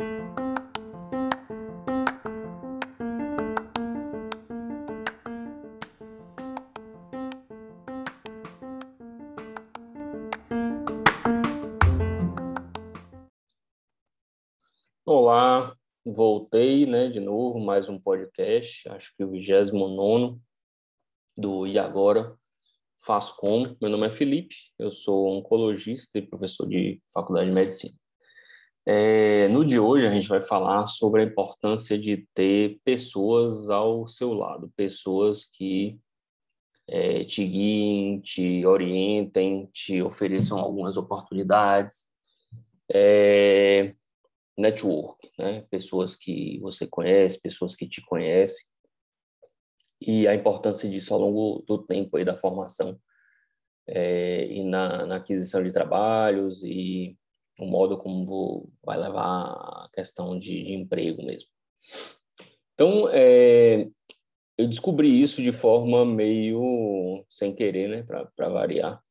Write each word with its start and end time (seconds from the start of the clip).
Olá, 0.00 0.06
voltei, 16.04 16.86
né, 16.86 17.08
de 17.08 17.18
novo, 17.18 17.58
mais 17.58 17.88
um 17.88 17.98
podcast, 17.98 18.88
acho 18.90 19.12
que 19.16 19.24
o 19.24 19.32
29 19.32 20.38
do 21.36 21.66
E 21.66 21.76
Agora 21.76 22.38
Faço 23.04 23.34
Como. 23.36 23.76
Meu 23.80 23.90
nome 23.90 24.06
é 24.06 24.10
Felipe, 24.10 24.54
eu 24.78 24.92
sou 24.92 25.36
oncologista 25.36 26.18
e 26.18 26.22
professor 26.22 26.68
de 26.68 27.02
Faculdade 27.12 27.48
de 27.48 27.54
Medicina. 27.56 28.07
É, 28.90 29.48
no 29.48 29.66
de 29.66 29.78
hoje, 29.78 30.06
a 30.06 30.10
gente 30.10 30.26
vai 30.28 30.42
falar 30.42 30.86
sobre 30.86 31.20
a 31.20 31.24
importância 31.24 31.98
de 31.98 32.26
ter 32.32 32.80
pessoas 32.82 33.68
ao 33.68 34.08
seu 34.08 34.32
lado, 34.32 34.72
pessoas 34.74 35.44
que 35.44 36.00
é, 36.88 37.22
te 37.22 37.44
guiem, 37.44 38.18
te 38.20 38.64
orientem, 38.64 39.66
te 39.74 40.00
ofereçam 40.00 40.58
algumas 40.58 40.96
oportunidades. 40.96 42.06
É, 42.90 43.94
network, 44.56 45.30
né? 45.38 45.66
Pessoas 45.70 46.16
que 46.16 46.58
você 46.60 46.86
conhece, 46.86 47.42
pessoas 47.42 47.76
que 47.76 47.86
te 47.86 48.00
conhecem 48.00 48.66
e 50.00 50.26
a 50.26 50.34
importância 50.34 50.88
disso 50.88 51.12
ao 51.12 51.20
longo 51.20 51.62
do 51.66 51.76
tempo 51.84 52.16
aí 52.16 52.24
da 52.24 52.38
formação 52.38 52.98
é, 53.86 54.46
e 54.46 54.64
na, 54.64 55.04
na, 55.04 55.16
aquisição 55.16 55.62
de 55.62 55.72
trabalhos 55.72 56.62
e 56.64 57.18
o 57.58 57.66
modo 57.66 57.98
como 57.98 58.24
vou, 58.24 58.70
vai 58.84 58.98
levar 58.98 59.52
a 59.52 59.88
questão 59.92 60.38
de, 60.38 60.62
de 60.62 60.72
emprego 60.72 61.24
mesmo. 61.24 61.48
Então, 62.74 63.08
é, 63.10 63.88
eu 64.56 64.68
descobri 64.68 65.20
isso 65.20 65.42
de 65.42 65.52
forma 65.52 66.04
meio 66.04 67.24
sem 67.28 67.54
querer, 67.54 67.88
né, 67.88 68.02
para 68.02 68.48
variar. 68.48 69.02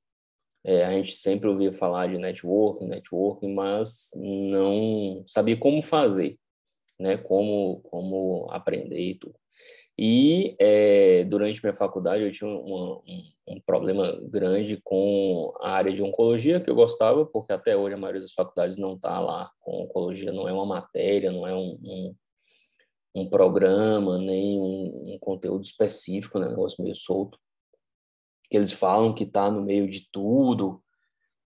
É, 0.64 0.84
a 0.86 0.92
gente 0.92 1.16
sempre 1.16 1.48
ouvia 1.48 1.72
falar 1.72 2.08
de 2.08 2.18
networking, 2.18 2.88
networking, 2.88 3.54
mas 3.54 4.10
não 4.16 5.24
sabia 5.26 5.56
como 5.56 5.82
fazer, 5.82 6.38
né? 7.00 7.16
Como, 7.16 7.80
como 7.84 8.48
aprender 8.52 9.00
e 9.00 9.16
tudo. 9.16 9.36
E 10.00 10.56
é, 10.60 11.24
durante 11.24 11.60
minha 11.64 11.76
faculdade 11.76 12.24
eu 12.24 12.32
tinha 12.32 12.48
uma, 12.48 12.98
um, 13.00 13.24
um, 13.48 13.62
problema 13.62 14.20
grande 14.30 14.80
com 14.84 15.52
a 15.60 15.72
área 15.72 15.92
de 15.92 16.04
oncologia, 16.04 16.62
que 16.62 16.70
eu 16.70 16.76
gostava, 16.76 17.26
porque 17.26 17.52
até 17.52 17.76
hoje 17.76 17.96
a 17.96 17.98
maioria 17.98 18.22
das 18.22 18.34
faculdades 18.34 18.78
não 18.78 18.94
está 18.94 19.20
lá 19.20 19.52
com 19.60 19.84
oncologia, 19.84 20.32
não 20.32 20.48
é 20.48 20.54
uma 20.54 20.68
matéria, 20.68 21.32
não 21.32 21.48
é 21.48 21.56
um, 21.56 21.80
um, 21.82 22.16
um 23.16 23.30
programa, 23.30 24.20
nem 24.20 24.60
um, 24.60 25.18
conteúdo 25.20 25.64
específico, 25.64 26.38
né? 26.38 26.46
um 26.46 26.52
negócio 26.52 26.84
meio 26.84 26.96
solto 26.96 27.40
que 28.50 28.58
eles 28.58 28.72
falam 28.72 29.14
que 29.14 29.24
está 29.24 29.52
no 29.52 29.62
meio 29.62 29.90
de 29.90 30.10
tudo 30.12 30.82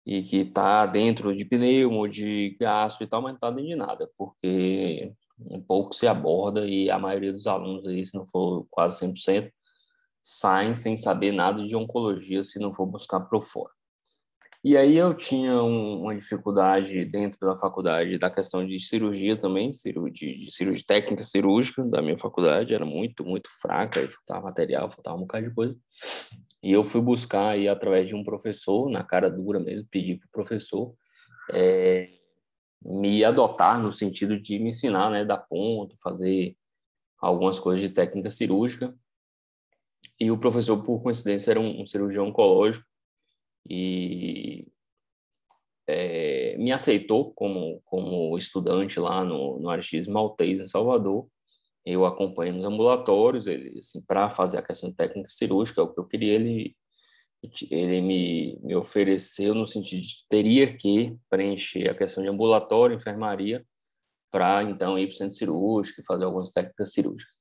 e 0.05 0.21
que 0.21 0.37
está 0.37 0.85
dentro 0.85 1.35
de 1.35 1.45
pneumo, 1.45 2.07
de 2.07 2.55
gasto 2.59 3.03
e 3.03 3.07
tal, 3.07 3.21
mas 3.21 3.31
não 3.31 3.37
está 3.37 3.49
dentro 3.51 3.69
de 3.69 3.75
nada, 3.75 4.09
porque 4.17 5.13
pouco 5.61 5.93
se 5.93 6.07
aborda 6.07 6.65
e 6.65 6.89
a 6.89 6.99
maioria 6.99 7.33
dos 7.33 7.47
alunos 7.47 7.87
aí, 7.87 8.05
se 8.05 8.15
não 8.15 8.25
for 8.25 8.65
quase 8.69 9.05
100%, 9.05 9.51
saem 10.23 10.75
sem 10.75 10.97
saber 10.97 11.31
nada 11.31 11.65
de 11.65 11.75
oncologia 11.75 12.43
se 12.43 12.59
não 12.59 12.73
for 12.73 12.85
buscar 12.85 13.21
por 13.21 13.43
fora. 13.43 13.71
E 14.63 14.77
aí 14.77 14.95
eu 14.95 15.15
tinha 15.15 15.55
um, 15.63 16.01
uma 16.03 16.15
dificuldade 16.15 17.03
dentro 17.05 17.39
da 17.39 17.57
faculdade 17.57 18.19
da 18.19 18.29
questão 18.29 18.65
de 18.65 18.79
cirurgia 18.79 19.35
também, 19.35 19.73
cirurgia, 19.73 20.37
de 20.37 20.51
cirurgia 20.51 20.83
técnica 20.85 21.23
cirúrgica 21.23 21.83
da 21.83 21.99
minha 21.99 22.17
faculdade, 22.17 22.75
era 22.75 22.85
muito, 22.85 23.25
muito 23.25 23.49
fraca, 23.59 24.07
faltava 24.07 24.45
material, 24.45 24.87
faltava 24.91 25.17
um 25.17 25.21
bocado 25.21 25.49
de 25.49 25.55
coisa. 25.55 25.75
E 26.61 26.71
eu 26.71 26.83
fui 26.83 27.01
buscar 27.01 27.49
aí 27.49 27.67
através 27.67 28.07
de 28.07 28.15
um 28.15 28.23
professor, 28.23 28.87
na 28.87 29.03
cara 29.03 29.31
dura 29.31 29.59
mesmo, 29.59 29.87
pedir 29.89 30.19
para 30.19 30.27
o 30.27 30.31
professor 30.31 30.93
é, 31.51 32.07
me 32.83 33.23
adotar 33.23 33.81
no 33.81 33.93
sentido 33.93 34.39
de 34.39 34.57
me 34.59 34.69
ensinar, 34.69 35.09
né, 35.11 35.23
dar 35.23 35.37
ponto, 35.37 35.99
fazer 36.01 36.55
algumas 37.19 37.59
coisas 37.59 37.81
de 37.81 37.93
técnica 37.93 38.29
cirúrgica. 38.29 38.95
E 40.19 40.31
o 40.31 40.39
professor, 40.39 40.83
por 40.83 41.01
coincidência, 41.01 41.51
era 41.51 41.59
um, 41.59 41.81
um 41.81 41.85
cirurgião 41.85 42.27
oncológico 42.27 42.85
e 43.69 44.67
é, 45.87 46.57
me 46.57 46.71
aceitou 46.71 47.33
como, 47.33 47.81
como 47.85 48.37
estudante 48.37 48.99
lá 48.99 49.23
no, 49.23 49.59
no 49.59 49.69
Aristides 49.69 50.07
Maltês, 50.07 50.59
em 50.59 50.67
Salvador. 50.67 51.27
Eu 51.85 52.05
acompanhei 52.05 52.53
nos 52.53 52.65
ambulatórios, 52.65 53.47
ele, 53.47 53.79
assim, 53.79 54.03
para 54.05 54.29
fazer 54.29 54.59
a 54.59 54.63
questão 54.63 54.91
técnica 54.91 55.29
cirúrgica, 55.29 55.81
o 55.81 55.91
que 55.91 55.99
eu 55.99 56.07
queria, 56.07 56.33
ele, 56.33 56.75
ele 57.69 58.01
me, 58.01 58.59
me 58.61 58.75
ofereceu 58.75 59.55
no 59.55 59.65
sentido 59.65 60.01
de 60.01 60.25
teria 60.29 60.75
que 60.75 61.15
preencher 61.29 61.89
a 61.89 61.95
questão 61.95 62.23
de 62.23 62.29
ambulatório, 62.29 62.95
enfermaria, 62.95 63.65
para 64.31 64.63
então 64.63 64.97
ir 64.97 65.07
para 65.07 65.13
o 65.13 65.17
centro 65.17 65.35
cirúrgico 65.35 66.01
e 66.01 66.05
fazer 66.05 66.25
algumas 66.25 66.51
técnicas 66.51 66.93
cirúrgicas. 66.93 67.35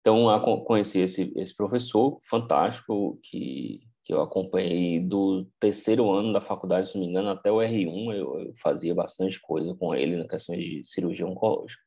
Então, 0.00 0.26
conheci 0.64 0.98
esse, 0.98 1.32
esse 1.36 1.56
professor 1.56 2.18
fantástico 2.28 3.18
que 3.22 3.80
que 4.04 4.12
eu 4.12 4.20
acompanhei 4.20 5.00
do 5.00 5.46
terceiro 5.60 6.10
ano 6.10 6.32
da 6.32 6.40
faculdade, 6.40 6.88
se 6.88 6.94
não 6.94 7.02
me 7.02 7.08
engano, 7.08 7.30
até 7.30 7.50
o 7.50 7.58
R1, 7.58 8.14
eu, 8.14 8.40
eu 8.40 8.52
fazia 8.56 8.94
bastante 8.94 9.40
coisa 9.40 9.74
com 9.74 9.94
ele 9.94 10.16
na 10.16 10.26
questão 10.26 10.56
de 10.56 10.82
cirurgia 10.84 11.26
oncológica. 11.26 11.82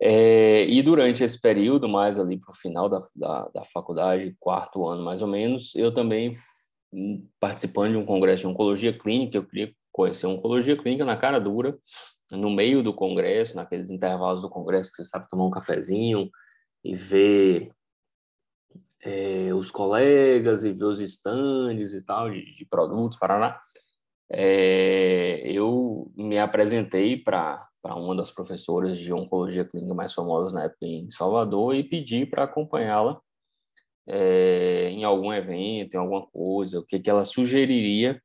É, 0.00 0.64
e 0.66 0.80
durante 0.80 1.24
esse 1.24 1.40
período, 1.40 1.88
mais 1.88 2.18
ali 2.18 2.38
para 2.38 2.52
o 2.52 2.56
final 2.56 2.88
da, 2.88 3.00
da, 3.14 3.48
da, 3.48 3.64
faculdade, 3.64 4.36
quarto 4.38 4.86
ano 4.86 5.04
mais 5.04 5.22
ou 5.22 5.28
menos, 5.28 5.74
eu 5.74 5.92
também 5.92 6.32
participando 7.40 7.92
de 7.92 7.96
um 7.96 8.06
congresso 8.06 8.42
de 8.42 8.46
oncologia 8.46 8.96
clínica, 8.96 9.36
eu 9.36 9.44
queria 9.44 9.72
conhecer 9.92 10.26
oncologia 10.26 10.76
clínica 10.76 11.04
na 11.04 11.16
cara 11.16 11.40
dura, 11.40 11.76
no 12.30 12.50
meio 12.50 12.82
do 12.82 12.94
congresso, 12.94 13.56
naqueles 13.56 13.90
intervalos 13.90 14.42
do 14.42 14.50
congresso 14.50 14.90
que 14.90 15.02
você 15.02 15.04
sabe 15.04 15.28
tomar 15.28 15.46
um 15.46 15.50
cafezinho 15.50 16.30
e 16.84 16.94
ver 16.94 17.72
é, 19.02 19.52
os 19.52 19.70
colegas 19.70 20.64
e 20.64 20.72
ver 20.72 20.84
os 20.84 21.00
estandes 21.00 21.92
e 21.92 22.04
tal 22.04 22.30
de, 22.30 22.54
de 22.54 22.64
produtos, 22.66 23.18
Paraná, 23.18 23.58
é, 24.30 25.40
eu 25.44 26.12
me 26.16 26.38
apresentei 26.38 27.16
para 27.16 27.66
uma 27.94 28.14
das 28.14 28.30
professoras 28.30 28.98
de 28.98 29.12
oncologia 29.12 29.64
clínica 29.64 29.94
mais 29.94 30.12
famosas 30.12 30.52
na 30.52 30.64
época 30.64 30.86
em 30.86 31.10
Salvador 31.10 31.74
e 31.74 31.84
pedi 31.84 32.26
para 32.26 32.44
acompanhá-la 32.44 33.20
é, 34.06 34.88
em 34.90 35.04
algum 35.04 35.32
evento, 35.32 35.94
em 35.94 35.98
alguma 35.98 36.26
coisa, 36.26 36.78
o 36.78 36.84
que, 36.84 36.98
que 36.98 37.10
ela 37.10 37.24
sugeriria 37.24 38.20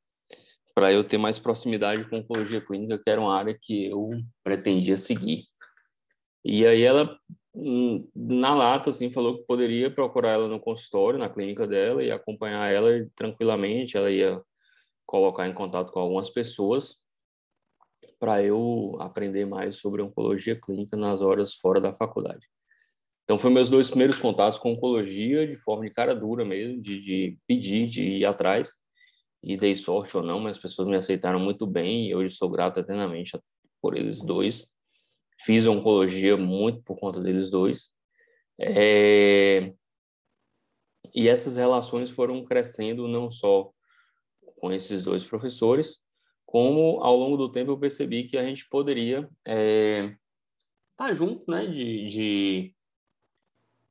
para 0.74 0.92
eu 0.92 1.04
ter 1.04 1.18
mais 1.18 1.38
proximidade 1.38 2.08
com 2.08 2.18
oncologia 2.18 2.60
clínica, 2.60 2.98
que 2.98 3.08
era 3.08 3.20
uma 3.20 3.36
área 3.36 3.56
que 3.60 3.86
eu 3.86 4.10
pretendia 4.42 4.96
seguir. 4.96 5.44
E 6.44 6.66
aí 6.66 6.82
ela 6.82 7.16
na 8.14 8.54
lata, 8.54 8.90
assim, 8.90 9.10
falou 9.12 9.38
que 9.38 9.44
poderia 9.44 9.88
procurar 9.88 10.30
ela 10.30 10.48
no 10.48 10.58
consultório, 10.58 11.18
na 11.18 11.28
clínica 11.28 11.66
dela, 11.66 12.02
e 12.02 12.10
acompanhar 12.10 12.72
ela 12.72 12.90
tranquilamente. 13.14 13.96
Ela 13.96 14.10
ia 14.10 14.42
colocar 15.06 15.46
em 15.46 15.54
contato 15.54 15.92
com 15.92 16.00
algumas 16.00 16.28
pessoas 16.28 17.03
para 18.24 18.42
eu 18.42 18.96
aprender 19.00 19.44
mais 19.44 19.76
sobre 19.76 20.00
oncologia 20.00 20.58
clínica 20.58 20.96
nas 20.96 21.20
horas 21.20 21.52
fora 21.52 21.78
da 21.78 21.92
faculdade. 21.92 22.48
Então, 23.24 23.38
foi 23.38 23.50
meus 23.50 23.68
dois 23.68 23.90
primeiros 23.90 24.18
contatos 24.18 24.58
com 24.58 24.72
oncologia, 24.72 25.46
de 25.46 25.56
forma 25.58 25.84
de 25.84 25.90
cara 25.90 26.14
dura 26.14 26.42
mesmo, 26.42 26.80
de, 26.80 27.02
de 27.02 27.38
pedir, 27.46 27.86
de 27.86 28.02
ir 28.02 28.24
atrás. 28.24 28.72
E 29.42 29.58
dei 29.58 29.74
sorte 29.74 30.16
ou 30.16 30.22
não, 30.22 30.40
mas 30.40 30.56
as 30.56 30.62
pessoas 30.62 30.88
me 30.88 30.96
aceitaram 30.96 31.38
muito 31.38 31.66
bem 31.66 32.08
e 32.08 32.14
hoje 32.14 32.34
sou 32.34 32.48
grato 32.48 32.80
eternamente 32.80 33.38
por 33.78 33.94
eles 33.94 34.24
dois 34.24 34.72
Fiz 35.42 35.66
oncologia 35.66 36.36
muito 36.38 36.80
por 36.82 36.98
conta 36.98 37.20
deles 37.20 37.50
dois. 37.50 37.90
É... 38.58 39.70
E 41.14 41.28
essas 41.28 41.56
relações 41.56 42.08
foram 42.08 42.42
crescendo 42.42 43.06
não 43.06 43.30
só 43.30 43.70
com 44.56 44.72
esses 44.72 45.04
dois 45.04 45.24
professores, 45.24 45.98
como 46.54 47.02
ao 47.02 47.16
longo 47.16 47.36
do 47.36 47.50
tempo 47.50 47.72
eu 47.72 47.76
percebi 47.76 48.28
que 48.28 48.38
a 48.38 48.44
gente 48.44 48.68
poderia 48.68 49.22
estar 49.22 49.32
é, 49.44 50.16
tá 50.96 51.12
junto 51.12 51.50
né, 51.50 51.66
de, 51.66 52.06
de, 52.06 52.74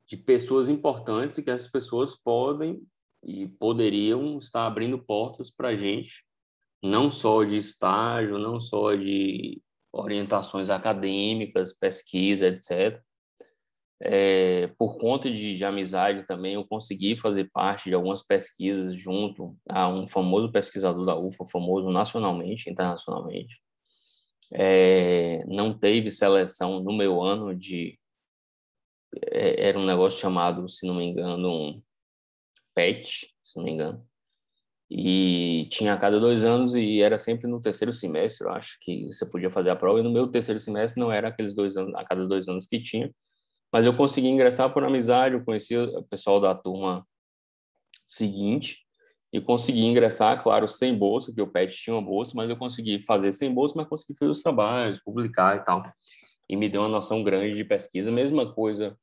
de 0.06 0.16
pessoas 0.16 0.70
importantes 0.70 1.36
e 1.36 1.42
que 1.42 1.50
essas 1.50 1.70
pessoas 1.70 2.16
podem 2.16 2.82
e 3.22 3.46
poderiam 3.46 4.38
estar 4.38 4.64
abrindo 4.64 4.98
portas 4.98 5.50
para 5.50 5.68
a 5.68 5.76
gente, 5.76 6.24
não 6.82 7.10
só 7.10 7.44
de 7.44 7.56
estágio, 7.56 8.38
não 8.38 8.58
só 8.58 8.94
de 8.94 9.60
orientações 9.92 10.70
acadêmicas, 10.70 11.78
pesquisa, 11.78 12.46
etc. 12.46 12.98
É, 14.06 14.66
por 14.78 14.98
conta 14.98 15.30
de, 15.30 15.56
de, 15.56 15.64
amizade 15.64 16.26
também, 16.26 16.54
eu 16.54 16.66
consegui 16.66 17.16
fazer 17.16 17.50
parte 17.50 17.88
de 17.88 17.94
algumas 17.94 18.22
pesquisas 18.22 18.94
junto 18.94 19.56
a 19.66 19.88
um 19.88 20.06
famoso 20.06 20.52
pesquisador 20.52 21.06
da 21.06 21.16
UFA, 21.16 21.46
famoso 21.46 21.88
nacionalmente, 21.88 22.68
internacionalmente. 22.68 23.58
É, 24.52 25.42
não 25.46 25.72
teve 25.76 26.10
seleção 26.10 26.80
no 26.80 26.92
meu 26.92 27.22
ano 27.22 27.54
de. 27.54 27.98
É, 29.32 29.68
era 29.68 29.78
um 29.78 29.86
negócio 29.86 30.20
chamado, 30.20 30.68
se 30.68 30.86
não 30.86 30.96
me 30.96 31.04
engano, 31.04 31.48
um 31.48 31.82
PET, 32.74 33.34
se 33.42 33.56
não 33.56 33.64
me 33.64 33.72
engano. 33.72 34.06
E 34.90 35.66
tinha 35.70 35.94
a 35.94 35.98
cada 35.98 36.20
dois 36.20 36.44
anos 36.44 36.74
e 36.74 37.00
era 37.00 37.16
sempre 37.16 37.46
no 37.46 37.60
terceiro 37.60 37.92
semestre, 37.92 38.46
eu 38.46 38.52
acho 38.52 38.76
que 38.82 39.06
você 39.06 39.24
podia 39.24 39.50
fazer 39.50 39.70
a 39.70 39.76
prova. 39.76 40.00
E 40.00 40.02
no 40.02 40.12
meu 40.12 40.28
terceiro 40.28 40.60
semestre 40.60 41.00
não 41.00 41.10
era 41.10 41.28
aqueles 41.28 41.54
dois 41.54 41.76
anos, 41.76 41.94
a 41.94 42.04
cada 42.04 42.26
dois 42.28 42.48
anos 42.48 42.66
que 42.66 42.82
tinha. 42.82 43.10
Mas 43.74 43.84
eu 43.84 43.96
consegui 43.96 44.28
ingressar 44.28 44.72
por 44.72 44.84
amizade, 44.84 45.34
eu 45.34 45.44
conheci 45.44 45.76
o 45.76 46.04
pessoal 46.04 46.38
da 46.38 46.54
turma 46.54 47.04
seguinte 48.06 48.86
e 49.32 49.40
consegui 49.40 49.84
ingressar, 49.84 50.40
claro, 50.40 50.68
sem 50.68 50.96
bolsa, 50.96 51.32
porque 51.32 51.42
o 51.42 51.50
PET 51.50 51.74
tinha 51.74 51.96
uma 51.96 52.00
bolsa, 52.00 52.34
mas 52.36 52.48
eu 52.48 52.56
consegui 52.56 53.04
fazer 53.04 53.32
sem 53.32 53.52
bolsa, 53.52 53.74
mas 53.76 53.88
consegui 53.88 54.16
fazer 54.16 54.30
os 54.30 54.42
trabalhos, 54.42 55.00
publicar 55.00 55.56
e 55.56 55.64
tal. 55.64 55.82
E 56.48 56.54
me 56.54 56.68
deu 56.68 56.82
uma 56.82 56.88
noção 56.88 57.24
grande 57.24 57.56
de 57.56 57.64
pesquisa. 57.64 58.12
Mesma 58.12 58.54
coisa 58.54 58.96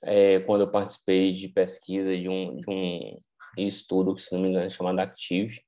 é, 0.00 0.38
quando 0.38 0.60
eu 0.60 0.70
participei 0.70 1.32
de 1.32 1.48
pesquisa 1.48 2.16
de 2.16 2.28
um, 2.28 2.54
de 2.60 2.70
um 2.70 3.18
estudo, 3.58 4.14
que 4.14 4.22
se 4.22 4.32
não 4.32 4.40
me 4.40 4.48
engano 4.48 4.66
é 4.66 4.70
chamado 4.70 5.00
ACTIVE, 5.00 5.60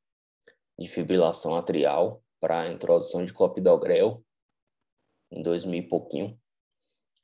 de 0.79 0.87
fibrilação 0.87 1.57
atrial 1.57 2.23
para 2.41 2.61
a 2.61 2.73
introdução 2.73 3.25
de 3.25 3.33
clopidogrel, 3.33 4.23
em 5.33 5.43
2000 5.43 5.81
e 5.81 5.83
pouquinho. 5.83 6.39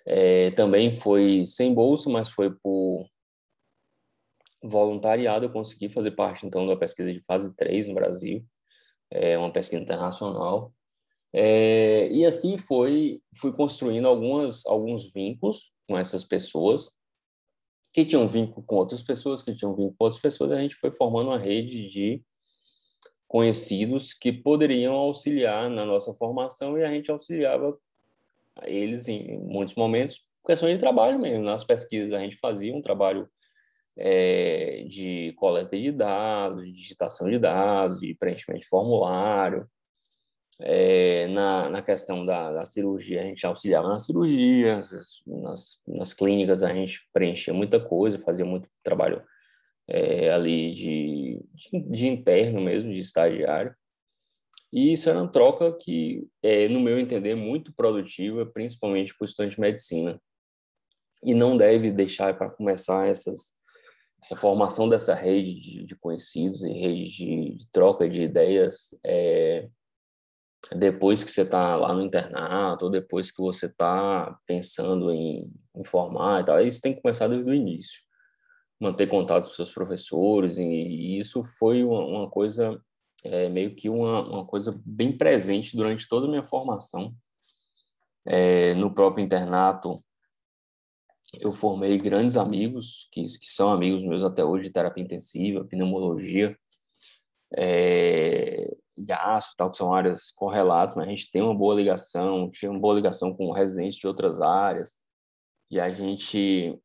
É, 0.06 0.50
também 0.52 0.93
foi 0.93 1.44
sem 1.46 1.72
bolsa, 1.72 2.10
mas 2.10 2.28
foi 2.28 2.50
por 2.50 3.06
voluntariado. 4.62 5.46
Eu 5.46 5.52
consegui 5.52 5.88
fazer 5.88 6.12
parte, 6.12 6.46
então, 6.46 6.66
da 6.66 6.76
pesquisa 6.76 7.12
de 7.12 7.20
fase 7.25 7.54
3 7.56 7.88
no 7.88 7.94
Brasil, 7.94 8.44
é 9.10 9.37
uma 9.38 9.52
pesquisa 9.52 9.82
internacional. 9.82 10.72
É, 11.32 12.08
e 12.10 12.26
assim 12.26 12.58
foi, 12.58 13.22
fui 13.37 13.52
construindo 13.52 14.06
algumas, 14.06 14.66
alguns 14.66 15.12
vínculos 15.12 15.72
com 15.88 15.96
essas 15.99 16.25
pessoas, 16.25 16.90
que 17.93 18.05
tinham 18.05 18.28
vínculo 18.28 18.64
com 18.66 18.76
outras 18.76 19.02
pessoas, 19.02 19.43
que 19.43 19.55
tinham 19.55 19.72
vínculo 19.72 19.94
com 19.98 20.05
outras 20.05 20.20
pessoas, 20.20 20.50
a 20.52 20.60
gente 20.60 20.75
foi 20.75 20.90
formando 20.90 21.28
uma 21.28 21.38
rede 21.38 21.90
de 21.90 22.22
conhecidos 23.28 24.12
que 24.12 24.31
poderiam 24.31 24.94
auxiliar 24.94 25.70
na 25.70 25.87
nossa 25.87 26.12
formação 26.12 26.76
e 26.76 26.84
a 26.84 26.90
gente 26.90 27.10
auxiliava 27.10 27.78
eles 28.64 29.08
em 29.08 29.38
muitos 29.38 29.75
momentos, 29.75 30.20
questão 30.46 30.69
de 30.69 30.78
trabalho 30.78 31.19
mesmo. 31.19 31.44
Nas 31.44 31.64
pesquisas 31.64 32.12
a 32.12 32.19
gente 32.20 32.37
fazia 32.37 32.75
um 32.75 32.82
trabalho 32.82 33.28
é, 33.96 34.84
de 34.88 35.32
coleta 35.37 35.76
de 35.76 35.93
dados, 35.93 36.64
de 36.64 36.72
digitação 36.72 37.31
de 37.31 37.38
dados, 37.38 38.00
de 38.00 38.14
preenchimento 38.14 38.62
de 38.62 38.69
formulário. 38.69 39.66
É, 40.60 41.26
na, 41.28 41.69
na 41.69 41.82
questão 41.82 42.25
da, 42.25 42.52
da 42.52 42.66
cirurgia, 42.66 43.20
a 43.20 43.25
gente 43.25 43.44
auxiliava 43.44 43.88
nas 43.88 44.06
cirurgias, 44.06 44.93
nas, 45.26 45.81
nas 45.87 46.12
clínicas 46.12 46.62
a 46.62 46.72
gente 46.72 47.00
preenchia 47.12 47.52
muita 47.52 47.81
coisa, 47.81 48.19
fazia 48.19 48.44
muito 48.44 48.69
trabalho 48.82 49.22
é, 49.88 50.31
ali 50.31 50.72
de, 50.72 51.40
de, 51.55 51.81
de 51.90 52.06
interno 52.06 52.60
mesmo, 52.60 52.93
de 52.93 53.00
estagiário. 53.00 53.75
E 54.72 54.92
isso 54.92 55.10
era 55.10 55.20
uma 55.20 55.30
troca 55.30 55.70
que, 55.72 56.26
é, 56.42 56.66
no 56.66 56.80
meu 56.80 56.98
entender, 56.98 57.30
é 57.30 57.34
muito 57.34 57.74
produtiva, 57.74 58.46
principalmente 58.46 59.14
para 59.14 59.24
o 59.24 59.28
estudante 59.28 59.56
de 59.56 59.60
medicina. 59.60 60.19
E 61.22 61.34
não 61.34 61.56
deve 61.56 61.90
deixar 61.90 62.36
para 62.36 62.48
começar 62.48 63.06
essas, 63.06 63.54
essa 64.22 64.34
formação 64.34 64.88
dessa 64.88 65.14
rede 65.14 65.60
de, 65.60 65.84
de 65.84 65.96
conhecidos 65.96 66.64
e 66.64 66.72
rede 66.72 67.04
de, 67.10 67.54
de, 67.56 67.70
troca 67.70 68.08
de 68.08 68.22
ideias 68.22 68.96
é, 69.04 69.69
depois 70.74 71.22
que 71.22 71.30
você 71.30 71.42
está 71.42 71.76
lá 71.76 71.92
no 71.92 72.02
internato 72.02 72.86
ou 72.86 72.90
depois 72.90 73.30
que 73.30 73.42
você 73.42 73.66
está 73.66 74.38
pensando 74.46 75.12
em, 75.12 75.52
em 75.76 75.84
formar 75.84 76.40
e 76.40 76.44
tal. 76.46 76.60
Isso 76.60 76.80
tem 76.80 76.94
que 76.94 77.02
começar 77.02 77.28
desde 77.28 77.48
o 77.48 77.54
início. 77.54 78.00
Manter 78.80 79.06
contato 79.06 79.48
com 79.48 79.52
seus 79.52 79.70
professores 79.70 80.56
e, 80.56 81.19
isso 81.19 81.44
foi 81.44 81.84
uma 81.84 82.28
coisa 82.30 82.80
é 83.24 83.48
meio 83.48 83.74
que 83.74 83.88
uma, 83.88 84.28
uma 84.28 84.46
coisa 84.46 84.80
bem 84.84 85.16
presente 85.16 85.76
durante 85.76 86.08
toda 86.08 86.26
a 86.26 86.30
minha 86.30 86.42
formação. 86.42 87.14
É, 88.24 88.74
no 88.74 88.92
próprio 88.94 89.24
internato, 89.24 90.02
eu 91.40 91.52
formei 91.52 91.96
grandes 91.96 92.36
amigos, 92.36 93.08
que, 93.10 93.22
que 93.22 93.50
são 93.50 93.70
amigos 93.70 94.02
meus 94.02 94.22
até 94.22 94.44
hoje, 94.44 94.69
de 94.69 94.72
terapia 94.72 95.02
intensiva, 95.02 95.64
pneumologia, 95.64 96.56
é, 97.56 98.74
gasto, 98.96 99.54
tal, 99.56 99.70
que 99.70 99.76
são 99.76 99.92
áreas 99.92 100.30
correlatas, 100.30 100.94
mas 100.94 101.06
a 101.06 101.10
gente 101.10 101.30
tem 101.30 101.42
uma 101.42 101.54
boa 101.54 101.74
ligação, 101.74 102.50
tinha 102.50 102.70
uma 102.70 102.80
boa 102.80 102.94
ligação 102.94 103.34
com 103.34 103.50
residentes 103.52 103.98
de 103.98 104.06
outras 104.06 104.40
áreas, 104.40 104.98
e 105.70 105.80
a 105.80 105.90
gente 105.90 106.78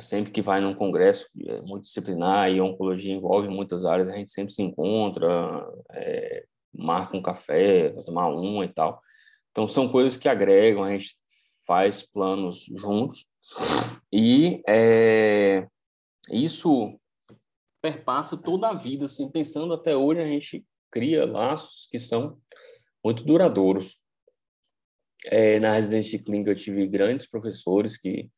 sempre 0.00 0.32
que 0.32 0.42
vai 0.42 0.60
num 0.60 0.74
congresso 0.74 1.26
é, 1.46 1.60
multidisciplinar 1.62 2.50
e 2.50 2.60
oncologia 2.60 3.14
envolve 3.14 3.48
muitas 3.48 3.84
áreas, 3.84 4.08
a 4.08 4.16
gente 4.16 4.30
sempre 4.30 4.52
se 4.52 4.62
encontra, 4.62 5.66
é, 5.92 6.44
marca 6.72 7.16
um 7.16 7.22
café, 7.22 7.90
tomar 8.04 8.28
um 8.28 8.62
e 8.64 8.68
tal. 8.68 9.00
Então, 9.50 9.68
são 9.68 9.88
coisas 9.88 10.16
que 10.16 10.28
agregam, 10.28 10.84
a 10.84 10.90
gente 10.90 11.16
faz 11.66 12.02
planos 12.02 12.66
juntos 12.76 13.26
e 14.12 14.62
é, 14.68 15.66
isso 16.30 16.98
perpassa 17.82 18.36
toda 18.36 18.68
a 18.68 18.74
vida, 18.74 19.06
assim, 19.06 19.30
pensando 19.30 19.72
até 19.72 19.96
hoje, 19.96 20.20
a 20.20 20.26
gente 20.26 20.64
cria 20.90 21.24
laços 21.24 21.88
que 21.90 21.98
são 21.98 22.38
muito 23.04 23.24
duradouros. 23.24 23.98
É, 25.26 25.60
na 25.60 25.74
residência 25.74 26.18
de 26.18 26.24
clínica 26.24 26.50
eu 26.50 26.54
tive 26.54 26.86
grandes 26.86 27.26
professores 27.26 27.98
que 27.98 28.30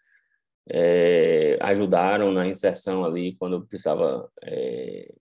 é, 0.68 1.58
ajudaram 1.60 2.32
na 2.32 2.46
inserção 2.46 3.04
ali 3.04 3.34
quando 3.36 3.56
eu 3.56 3.66
precisava 3.66 4.30
é, 4.42 5.12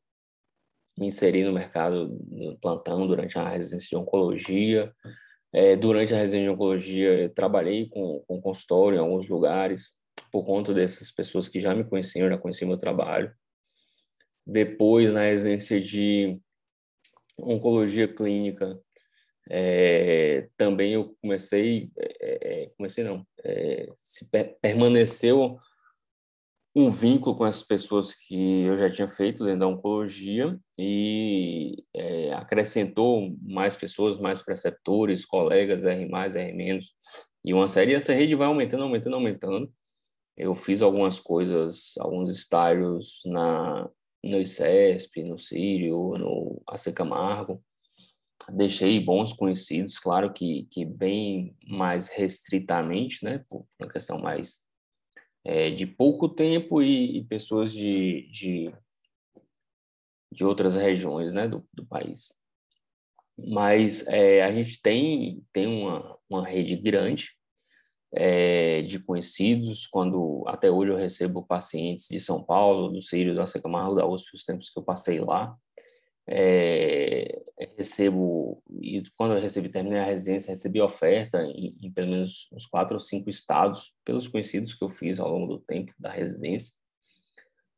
me 0.98 1.08
inserir 1.08 1.46
no 1.46 1.54
mercado 1.54 2.20
no 2.30 2.58
plantão 2.60 3.08
durante 3.08 3.38
a 3.38 3.48
residência 3.48 3.90
de 3.90 3.96
oncologia. 3.96 4.94
É, 5.54 5.76
durante 5.76 6.14
a 6.14 6.18
residência 6.18 6.48
de 6.48 6.54
oncologia, 6.54 7.30
trabalhei 7.36 7.90
com, 7.90 8.24
com 8.28 8.42
consultório 8.42 8.98
em 8.98 9.02
alguns 9.02 9.28
lugares, 9.28 9.98
por 10.32 10.46
conta 10.46 10.74
dessas 10.74 11.12
pessoas 11.12 11.50
que 11.50 11.60
já 11.60 11.76
me 11.76 11.84
conheciam, 11.84 12.30
já 12.30 12.38
conheciam 12.38 12.70
meu 12.70 12.78
trabalho. 12.78 13.34
Depois, 14.46 15.14
na 15.14 15.24
residência 15.24 15.80
de 15.80 16.40
oncologia 17.38 18.08
clínica, 18.08 18.80
é, 19.50 20.48
também 20.56 20.94
eu 20.94 21.16
comecei, 21.22 21.92
é, 21.98 22.64
é, 22.64 22.72
comecei 22.78 23.04
não, 23.04 23.26
é, 23.44 23.90
se 23.96 24.30
per 24.30 24.57
permaneceu 24.62 25.60
um 26.74 26.90
vínculo 26.90 27.36
com 27.36 27.45
essas 27.45 27.64
pessoas 27.64 28.16
que 28.16 28.64
eu 28.64 28.78
já 28.78 28.90
tinha 28.90 29.07
feito 29.07 29.44
dentro 29.44 29.60
da 29.60 29.68
oncologia 29.68 30.57
e 30.78 31.83
é, 31.94 32.33
acrescentou 32.33 33.36
mais 33.42 33.76
pessoas, 33.76 34.18
mais 34.18 34.42
preceptores, 34.42 35.26
colegas, 35.26 35.83
R+, 35.83 36.07
R-, 36.10 36.80
e 37.44 37.54
uma 37.54 37.68
série, 37.68 37.92
e 37.92 37.95
essa 37.95 38.14
rede 38.14 38.36
vai 38.36 38.48
aumentando, 38.48 38.83
aumentando, 38.83 39.16
aumentando. 39.16 39.74
Eu 40.38 40.56
fiz 40.56 40.81
algumas 40.81 41.19
coisas, 41.19 41.95
alguns 42.00 42.31
estágios 42.31 43.21
na, 43.26 43.90
no 44.24 44.40
ICESP, 44.40 45.24
no 45.24 45.38
Sírio, 45.38 46.14
no 46.18 46.62
AC 46.68 46.94
Camargo, 46.94 47.62
deixei 48.50 49.00
bons 49.00 49.33
conhecidos, 49.33 50.00
claro 50.00 50.33
que, 50.33 50.68
que 50.71 50.86
bem 50.86 51.56
mais 51.68 52.10
restritamente, 52.10 53.24
né, 53.24 53.44
por 53.50 53.66
uma 53.80 53.90
questão 53.90 54.19
mais 54.19 54.64
é, 55.44 55.69
de 55.69 55.86
pouco 55.86 56.30
tempo 56.30 56.81
e, 56.81 57.18
e 57.18 57.24
pessoas 57.24 57.71
de, 57.71 58.28
de, 58.31 58.74
de, 60.31 60.45
outras 60.45 60.76
regiões, 60.76 61.33
né, 61.33 61.48
do, 61.48 61.68
do 61.74 61.86
país. 61.86 62.33
Mas 63.38 64.06
é, 64.07 64.44
a 64.44 64.52
gente 64.52 64.81
tem, 64.81 65.44
tem 65.52 65.68
uma, 65.68 66.18
uma 66.30 66.45
rede 66.45 66.76
grande 66.76 67.31
é, 68.14 68.81
de 68.81 69.00
conhecidos, 69.00 69.88
quando 69.88 70.44
até 70.48 70.69
hoje 70.69 70.92
eu 70.92 70.98
recebo 70.98 71.45
pacientes 71.45 72.07
de 72.10 72.19
São 72.19 72.44
Paulo, 72.44 72.90
do 72.90 73.02
Sírio, 73.02 73.36
da 73.36 73.45
Secamarro, 73.45 73.95
da 73.95 74.06
USP, 74.06 74.36
os 74.36 74.45
tempos 74.45 74.69
que 74.69 74.78
eu 74.78 74.83
passei 74.83 75.19
lá, 75.19 75.57
é, 76.28 77.42
recebo, 77.78 78.61
e 78.69 79.04
quando 79.16 79.33
eu 79.33 79.42
recebi, 79.42 79.69
terminei 79.69 79.99
a 79.99 80.06
residência, 80.06 80.49
recebi 80.49 80.81
oferta 80.81 81.44
em, 81.44 81.75
em, 81.81 81.92
pelo 81.92 82.11
menos 82.11 82.47
uns 82.51 82.66
quatro 82.66 82.95
ou 82.95 82.99
cinco 82.99 83.30
estados, 83.30 83.94
pelos 84.06 84.28
conhecidos 84.28 84.73
que 84.73 84.83
eu 84.83 84.90
fiz 84.90 85.19
ao 85.19 85.31
longo 85.31 85.56
do 85.56 85.59
tempo 85.59 85.94
da 85.99 86.11
residência. 86.11 86.73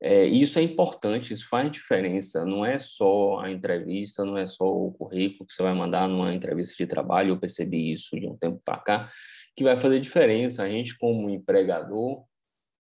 É, 0.02 0.26
isso 0.26 0.60
é 0.60 0.62
importante, 0.62 1.34
isso 1.34 1.48
faz 1.48 1.72
diferença, 1.72 2.44
não 2.46 2.66
é 2.66 2.78
só 2.78 3.40
a 3.40 3.50
entrevista, 3.50 4.26
não 4.26 4.38
é 4.38 4.46
só 4.46 4.66
o 4.66 4.92
currículo 4.92 5.48
que 5.48 5.54
você 5.54 5.64
vai 5.64 5.74
mandar 5.74 6.10
numa 6.10 6.34
entrevista 6.34 6.76
de 6.78 6.86
trabalho, 6.86 7.30
eu 7.30 7.40
percebi 7.40 7.94
isso 7.94 8.20
de 8.20 8.28
um 8.28 8.36
tempo 8.36 8.60
para 8.66 8.80
cá, 8.80 9.12
que 9.56 9.64
vai 9.64 9.78
fazer 9.78 10.02
diferença. 10.02 10.64
A 10.64 10.70
gente, 10.70 10.98
como 10.98 11.30
empregador, 11.30 12.26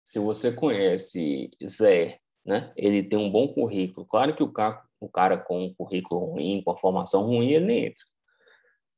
se 0.06 0.20
você 0.20 0.52
conhece 0.52 1.50
Zé, 1.66 2.20
né, 2.46 2.72
ele 2.78 3.02
tem 3.04 3.18
um 3.18 3.32
bom 3.32 3.48
currículo, 3.48 4.06
claro 4.06 4.36
que 4.36 4.44
o 4.44 4.54
cara 4.54 4.87
o 5.00 5.10
cara 5.10 5.38
com 5.38 5.66
um 5.66 5.74
currículo 5.74 6.34
ruim, 6.34 6.62
com 6.64 6.72
a 6.72 6.78
formação 6.78 7.24
ruim, 7.24 7.52
ele 7.52 7.66
nem 7.66 7.86
entra. 7.88 8.04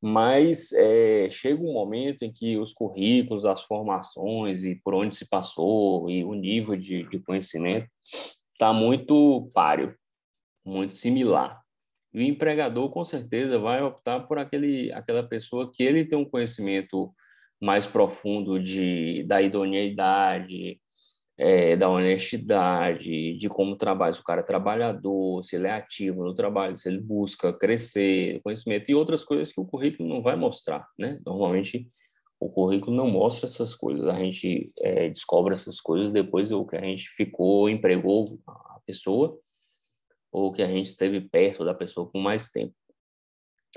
mas 0.01 0.71
é, 0.73 1.29
chega 1.29 1.61
um 1.61 1.73
momento 1.73 2.23
em 2.23 2.31
que 2.31 2.57
os 2.57 2.71
currículos, 2.73 3.45
as 3.45 3.63
formações 3.63 4.63
e 4.63 4.75
por 4.75 4.93
onde 4.93 5.13
se 5.13 5.27
passou 5.27 6.09
e 6.09 6.23
o 6.23 6.33
nível 6.33 6.75
de, 6.77 7.03
de 7.09 7.19
conhecimento 7.19 7.87
está 8.53 8.71
muito 8.73 9.49
páreo, 9.53 9.95
muito 10.65 10.95
similar. 10.95 11.61
E 12.13 12.19
o 12.19 12.23
empregador, 12.23 12.89
com 12.89 13.05
certeza, 13.05 13.59
vai 13.59 13.81
optar 13.83 14.21
por 14.21 14.39
aquele, 14.39 14.91
aquela 14.93 15.23
pessoa 15.23 15.71
que 15.71 15.83
ele 15.83 16.05
tem 16.05 16.17
um 16.17 16.29
conhecimento 16.29 17.13
mais 17.61 17.85
profundo 17.85 18.59
de, 18.59 19.23
da 19.25 19.41
idoneidade, 19.41 20.79
é, 21.41 21.77
da 21.77 21.87
honestidade, 21.87 23.37
de 23.37 23.47
como 23.47 23.77
trabalha, 23.77 24.11
se 24.11 24.19
o 24.19 24.23
cara 24.25 24.41
é 24.41 24.43
trabalhador, 24.43 25.41
se 25.41 25.55
ele 25.55 25.67
é 25.67 25.71
ativo 25.71 26.25
no 26.25 26.33
trabalho, 26.33 26.75
se 26.75 26.89
ele 26.89 26.99
busca 26.99 27.53
crescer, 27.53 28.41
conhecimento 28.43 28.91
e 28.91 28.95
outras 28.95 29.23
coisas 29.23 29.49
que 29.49 29.61
o 29.61 29.65
currículo 29.65 30.09
não 30.09 30.21
vai 30.21 30.35
mostrar, 30.35 30.85
né? 30.97 31.17
Normalmente 31.25 31.89
o 32.41 32.49
currículo 32.49 32.93
não 32.93 33.09
mostra 33.09 33.47
essas 33.47 33.73
coisas, 33.73 34.05
a 34.05 34.19
gente 34.19 34.69
é, 34.79 35.07
descobre 35.07 35.53
essas 35.53 35.79
coisas 35.79 36.11
depois 36.11 36.49
do 36.49 36.65
que 36.67 36.75
a 36.75 36.81
gente 36.81 37.07
ficou, 37.07 37.69
empregou 37.69 38.37
a 38.45 38.81
pessoa 38.85 39.39
ou 40.29 40.51
que 40.51 40.61
a 40.61 40.67
gente 40.67 40.87
esteve 40.87 41.21
perto 41.21 41.63
da 41.63 41.73
pessoa 41.73 42.09
por 42.11 42.21
mais 42.21 42.51
tempo. 42.51 42.75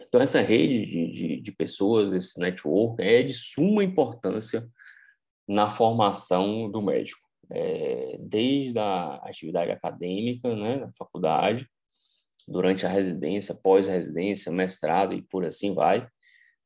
Então, 0.00 0.21
essa 0.21 0.40
rede 0.40 0.85
de, 0.85 1.12
de, 1.12 1.40
de 1.40 1.52
pessoas, 1.52 2.12
esse 2.12 2.40
network, 2.40 3.00
é 3.00 3.23
de 3.23 3.33
suma 3.33 3.85
importância 3.85 4.69
na 5.47 5.71
formação 5.71 6.69
do 6.69 6.83
médico 6.83 7.31
é, 7.50 8.16
desde 8.20 8.78
a 8.78 9.16
atividade 9.25 9.70
acadêmica, 9.70 10.54
né, 10.54 10.76
na 10.76 10.92
faculdade, 10.92 11.66
durante 12.46 12.87
a 12.87 12.88
residência, 12.88 13.54
pós-residência, 13.54 14.52
mestrado 14.52 15.14
e 15.14 15.22
por 15.22 15.44
assim 15.44 15.75
vai. 15.75 16.06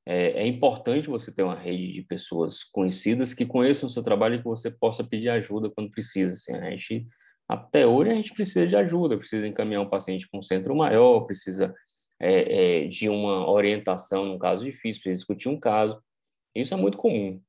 É, 0.09 0.42
é, 0.42 0.47
importante 0.47 1.09
você 1.09 1.35
ter 1.35 1.42
uma 1.42 1.59
rede 1.59 1.92
de 1.92 2.02
pessoas 2.02 2.62
conhecidas 2.62 3.35
que 3.35 3.45
conheçam 3.45 3.88
o 3.88 3.90
seu 3.90 4.02
trabalho 4.02 4.37
e 4.37 4.38
que 4.38 4.45
você 4.45 4.71
possa 4.71 5.02
pedir 5.02 5.28
ajuda 5.28 5.68
quando 5.68 5.90
precisa. 5.90 6.33
Assim, 6.33 6.54
a 6.54 6.71
gente, 6.71 7.06
até 7.49 7.85
hoje 7.85 8.11
a 8.11 8.14
gente 8.14 8.33
precisa 8.33 8.66
de 8.66 8.76
ajuda, 8.76 9.18
precisa 9.18 9.47
encaminhar 9.47 9.83
um 9.83 9.90
paciente 9.90 10.28
para 10.28 10.38
um 10.38 10.42
centro 10.42 10.76
maior, 10.76 11.23
precisa 11.23 11.75
é, 12.21 12.85
é, 12.85 12.88
de 12.88 13.09
uma 13.09 13.50
orientação 13.50 14.25
num 14.25 14.38
caso 14.38 14.64
difícil, 14.64 15.02
precisa 15.02 15.18
discutir 15.18 15.49
um 15.49 15.59
caso. 15.59 16.00
Isso 16.54 16.73
é 16.73 16.76
muito 16.76 16.97
comum. 16.97 17.40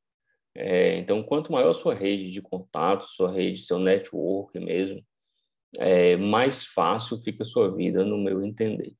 É, 0.59 0.97
então, 0.97 1.21
quanto 1.21 1.51
maior 1.51 1.69
a 1.69 1.73
sua 1.73 1.93
rede 1.93 2.31
de 2.31 2.41
contatos, 2.41 3.11
sua 3.11 3.31
rede, 3.31 3.61
seu 3.61 3.77
network 3.77 4.59
mesmo, 4.59 5.05
é, 5.77 6.17
mais 6.17 6.63
fácil 6.63 7.17
fica 7.19 7.43
a 7.43 7.45
sua 7.45 7.73
vida, 7.75 8.03
no 8.03 8.17
meu 8.17 8.43
entender. 8.43 8.95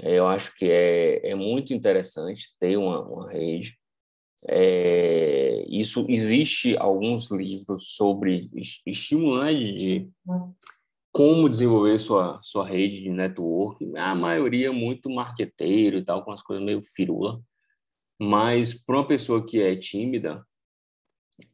É, 0.00 0.14
eu 0.14 0.28
acho 0.28 0.54
que 0.54 0.70
é, 0.70 1.30
é 1.30 1.34
muito 1.34 1.74
interessante 1.74 2.54
ter 2.60 2.76
uma, 2.76 3.00
uma 3.02 3.30
rede. 3.30 3.76
É, 4.48 5.64
isso 5.68 6.06
existe 6.08 6.76
alguns 6.78 7.30
livros 7.30 7.94
sobre 7.96 8.48
estímulo 8.86 9.44
de 9.52 10.08
como 11.12 11.48
desenvolver 11.48 11.98
sua, 11.98 12.40
sua 12.42 12.64
rede 12.64 13.02
de 13.02 13.10
network. 13.10 13.84
A 13.96 14.14
maioria 14.14 14.72
muito 14.72 15.10
marqueteiro 15.10 15.98
e 15.98 16.04
tal, 16.04 16.24
com 16.24 16.30
as 16.30 16.42
coisas 16.42 16.64
meio 16.64 16.80
firula. 16.84 17.40
Mas 18.18 18.72
para 18.84 18.96
uma 18.96 19.06
pessoa 19.06 19.44
que 19.44 19.60
é 19.60 19.74
tímida, 19.74 20.46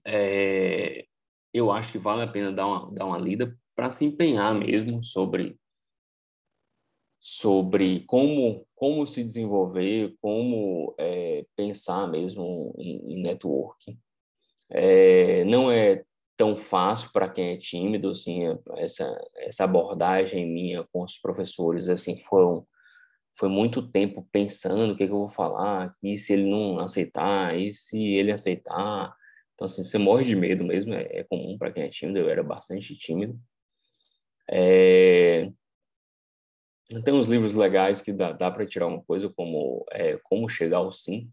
é, 0.05 1.07
eu 1.53 1.71
acho 1.73 1.93
que 1.93 1.99
vale 1.99 2.23
a 2.23 2.27
pena 2.27 2.53
dar 2.53 2.67
uma, 2.67 2.93
dar 2.93 3.07
uma 3.07 3.19
lida 3.19 3.57
para 3.75 3.91
se 3.91 4.05
empenhar 4.05 4.55
mesmo 4.55 5.03
sobre 5.03 5.59
sobre 7.21 8.01
como 8.07 8.67
como 8.75 9.07
se 9.07 9.25
desenvolver, 9.25 10.15
como 10.21 10.95
é, 10.99 11.45
pensar 11.57 12.07
mesmo 12.07 12.75
em, 12.79 13.15
em 13.15 13.23
networking. 13.23 13.99
É, 14.71 15.45
não 15.45 15.71
é 15.71 16.05
tão 16.37 16.57
fácil 16.57 17.11
para 17.13 17.29
quem 17.29 17.53
é 17.53 17.57
tímido, 17.57 18.11
assim, 18.11 18.43
essa 18.77 19.19
essa 19.37 19.65
abordagem 19.65 20.47
minha 20.47 20.85
com 20.93 21.03
os 21.03 21.19
professores, 21.19 21.89
assim, 21.89 22.19
foram 22.19 22.67
foi 23.39 23.49
muito 23.49 23.87
tempo 23.91 24.27
pensando 24.33 24.93
o 24.93 24.97
que, 24.97 25.07
que 25.07 25.13
eu 25.13 25.19
vou 25.19 25.29
falar, 25.29 25.95
e 26.03 26.17
se 26.17 26.33
ele 26.33 26.51
não 26.51 26.79
aceitar, 26.79 27.59
e 27.59 27.73
se 27.73 27.99
ele 27.99 28.33
aceitar, 28.33 29.15
então, 29.57 29.65
assim, 29.65 29.83
você 29.83 29.97
morre 29.97 30.23
de 30.23 30.37
medo 30.37 30.63
mesmo, 30.63 30.93
é, 30.93 31.09
é 31.11 31.25
comum 31.25 31.57
para 31.57 31.73
quem 31.73 31.85
é 31.85 31.89
tímido, 31.89 32.19
eu 32.19 32.29
era 32.29 32.43
bastante 32.43 32.95
tímido. 32.95 33.41
É... 34.51 35.51
Tem 37.03 37.15
uns 37.15 37.27
livros 37.27 37.55
legais 37.55 38.03
que 38.03 38.13
dá, 38.13 38.33
dá 38.33 38.51
para 38.51 38.67
tirar 38.67 38.87
uma 38.87 39.03
coisa, 39.03 39.31
como 39.31 39.85
é, 39.91 40.19
Como 40.25 40.49
Chegar 40.49 40.77
ao 40.77 40.93
Sim, 40.93 41.31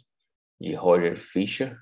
de 0.60 0.74
Roger 0.74 1.18
Fisher, 1.18 1.77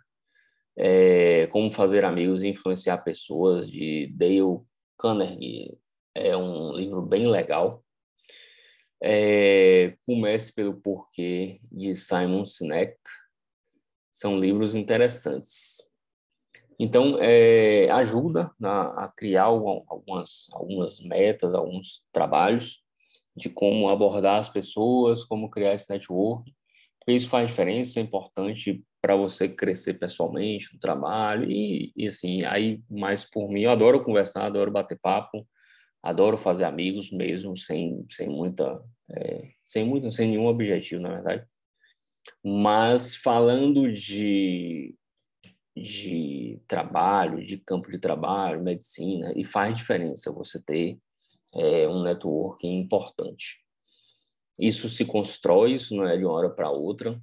é, 0.75 1.45
Como 1.47 1.69
Fazer 1.69 2.03
Amigos 2.03 2.41
e 2.41 2.49
Influenciar 2.49 2.97
Pessoas, 3.03 3.69
de 3.69 4.07
Dale 4.07 4.61
Carnegie. 4.97 5.77
É 6.15 6.35
um 6.35 6.73
livro 6.73 7.03
bem 7.03 7.27
legal. 7.27 7.85
É, 9.01 9.95
Comece 10.07 10.53
pelo 10.55 10.81
Porquê, 10.81 11.59
de 11.71 11.95
Simon 11.95 12.47
Sinek. 12.47 12.97
São 14.11 14.39
livros 14.39 14.73
interessantes. 14.73 15.90
Então, 16.83 17.15
é, 17.19 17.91
ajuda 17.91 18.49
a, 18.59 19.03
a 19.05 19.07
criar 19.07 19.43
algumas, 19.43 20.47
algumas 20.51 20.99
metas, 20.99 21.53
alguns 21.53 22.03
trabalhos 22.11 22.81
de 23.37 23.51
como 23.51 23.87
abordar 23.87 24.39
as 24.39 24.49
pessoas, 24.49 25.23
como 25.23 25.51
criar 25.51 25.75
esse 25.75 25.93
network, 25.93 26.51
porque 26.99 27.11
isso 27.11 27.29
faz 27.29 27.51
diferença, 27.51 27.99
é 27.99 28.01
importante 28.01 28.83
para 28.99 29.15
você 29.15 29.47
crescer 29.47 29.99
pessoalmente 29.99 30.73
no 30.73 30.79
trabalho 30.79 31.51
e, 31.51 31.93
e 31.95 32.07
assim, 32.07 32.43
aí 32.45 32.81
mais 32.89 33.29
por 33.29 33.47
mim, 33.47 33.61
eu 33.61 33.69
adoro 33.69 34.03
conversar, 34.03 34.47
adoro 34.47 34.71
bater 34.71 34.97
papo, 34.99 35.47
adoro 36.01 36.35
fazer 36.35 36.63
amigos 36.63 37.11
mesmo, 37.11 37.55
sem, 37.55 38.03
sem 38.09 38.27
muita, 38.27 38.83
é, 39.11 39.51
sem 39.63 39.85
muito, 39.85 40.11
sem 40.11 40.29
nenhum 40.29 40.47
objetivo, 40.47 40.99
na 40.99 41.09
verdade. 41.09 41.45
Mas 42.43 43.15
falando 43.15 43.91
de 43.91 44.95
de 45.81 46.61
trabalho, 46.67 47.45
de 47.45 47.57
campo 47.57 47.91
de 47.91 47.99
trabalho, 47.99 48.63
medicina, 48.63 49.33
e 49.35 49.43
faz 49.43 49.75
diferença 49.75 50.31
você 50.31 50.61
ter 50.61 50.99
é, 51.53 51.87
um 51.87 52.03
networking 52.03 52.79
importante. 52.79 53.61
Isso 54.59 54.89
se 54.89 55.05
constrói, 55.05 55.73
isso 55.73 55.95
não 55.95 56.07
é 56.07 56.17
de 56.17 56.25
uma 56.25 56.33
hora 56.33 56.49
para 56.49 56.69
outra. 56.69 57.19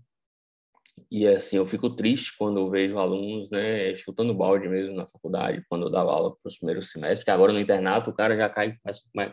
E 1.11 1.27
assim, 1.27 1.57
eu 1.57 1.67
fico 1.67 1.95
triste 1.95 2.37
quando 2.37 2.59
eu 2.59 2.69
vejo 2.69 2.99
alunos, 2.99 3.51
né, 3.51 3.95
chutando 3.95 4.35
balde 4.35 4.69
mesmo 4.69 4.97
na 4.97 5.07
faculdade, 5.07 5.65
quando 5.69 5.87
eu 5.87 5.91
dava 5.91 6.11
aula 6.11 6.31
para 6.31 6.49
os 6.49 6.59
primeiros 6.59 6.91
semestres, 6.91 7.21
porque 7.21 7.31
agora 7.31 7.53
no 7.53 7.61
internato 7.61 8.11
o 8.11 8.15
cara 8.15 8.37
já 8.37 8.49
cai, 8.49 8.77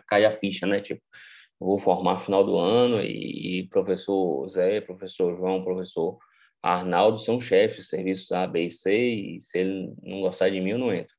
cai 0.08 0.25
a 0.25 0.32
ficha, 0.32 0.67
né? 0.67 0.79
Tipo, 0.79 1.01
vou 1.60 1.79
formar 1.79 2.20
final 2.20 2.44
do 2.44 2.58
ano 2.58 3.01
e, 3.01 3.62
e 3.62 3.70
professor 3.70 4.48
Zé, 4.48 4.82
professor 4.82 5.36
João, 5.36 5.63
professor 5.63 6.17
Arnaldo 6.65 7.19
são 7.19 7.39
chefes, 7.39 7.89
serviços 7.89 8.31
A, 8.31 8.48
B 8.48 8.65
e 8.65 8.72
C, 8.72 8.98
e 8.98 9.39
se 9.39 9.60
ele 9.60 9.93
não 10.01 10.22
gostar 10.22 10.50
de 10.50 10.60
mim, 10.60 10.72
eu 10.72 10.79
não 10.79 10.91
entro. 10.91 11.13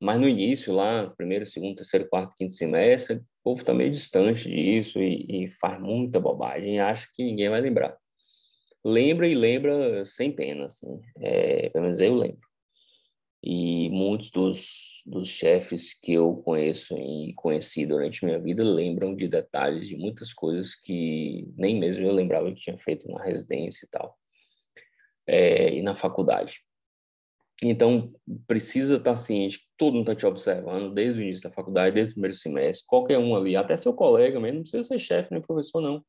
Mas 0.00 0.18
no 0.18 0.28
início, 0.28 0.74
lá, 0.74 1.08
primeiro, 1.16 1.46
segundo, 1.46 1.76
terceiro, 1.76 2.08
quarto, 2.08 2.34
quinto 2.34 2.52
semestre, 2.52 3.18
o 3.18 3.22
povo 3.44 3.60
está 3.60 3.72
meio 3.72 3.92
distante 3.92 4.50
disso 4.50 4.98
e, 5.00 5.44
e, 5.44 5.48
faz 5.48 5.80
muita 5.80 6.18
bobagem 6.18 6.80
acha 6.80 7.08
que 7.14 7.22
ninguém 7.22 7.48
vai 7.48 7.60
lembrar. 7.60 7.96
Lembra 8.84 9.28
e 9.28 9.36
lembra 9.36 10.04
sem 10.04 10.32
pena, 10.32 10.66
assim. 10.66 11.00
É, 11.20 11.68
pelo 11.68 11.84
menos 11.84 12.00
eu 12.00 12.16
lembro. 12.16 12.48
E 13.40 13.88
muitos 13.90 14.32
dos, 14.32 15.02
dos 15.06 15.28
chefes 15.28 15.94
que 15.94 16.12
eu 16.14 16.34
conheço 16.44 16.96
e 16.96 17.32
conheci 17.34 17.86
durante 17.86 18.24
minha 18.24 18.40
vida 18.40 18.64
lembram 18.64 19.14
de 19.14 19.28
detalhes 19.28 19.88
de 19.88 19.96
muitas 19.96 20.32
coisas 20.32 20.74
que 20.74 21.46
nem 21.56 21.78
mesmo 21.78 22.04
eu 22.04 22.12
lembrava 22.12 22.50
que 22.50 22.60
tinha 22.62 22.78
feito 22.78 23.08
na 23.08 23.22
residência 23.22 23.86
e 23.86 23.88
tal 23.88 24.18
é, 25.26 25.74
e 25.74 25.82
na 25.82 25.94
faculdade. 25.94 26.62
Então, 27.64 28.12
precisa 28.46 28.96
estar 28.96 29.16
ciente 29.16 29.58
que 29.58 29.66
todo 29.76 29.94
mundo 29.94 30.10
está 30.10 30.16
te 30.16 30.26
observando 30.26 30.92
desde 30.92 31.20
o 31.20 31.22
início 31.22 31.48
da 31.48 31.54
faculdade, 31.54 31.94
desde 31.94 32.12
o 32.12 32.14
primeiro 32.14 32.36
semestre, 32.36 32.86
qualquer 32.88 33.18
um 33.18 33.36
ali, 33.36 33.54
até 33.54 33.76
seu 33.76 33.94
colega 33.94 34.40
mesmo, 34.40 34.56
não 34.56 34.62
precisa 34.62 34.82
ser 34.82 34.98
chefe 34.98 35.32
nem 35.32 35.40
professor, 35.40 35.80
não. 35.80 36.04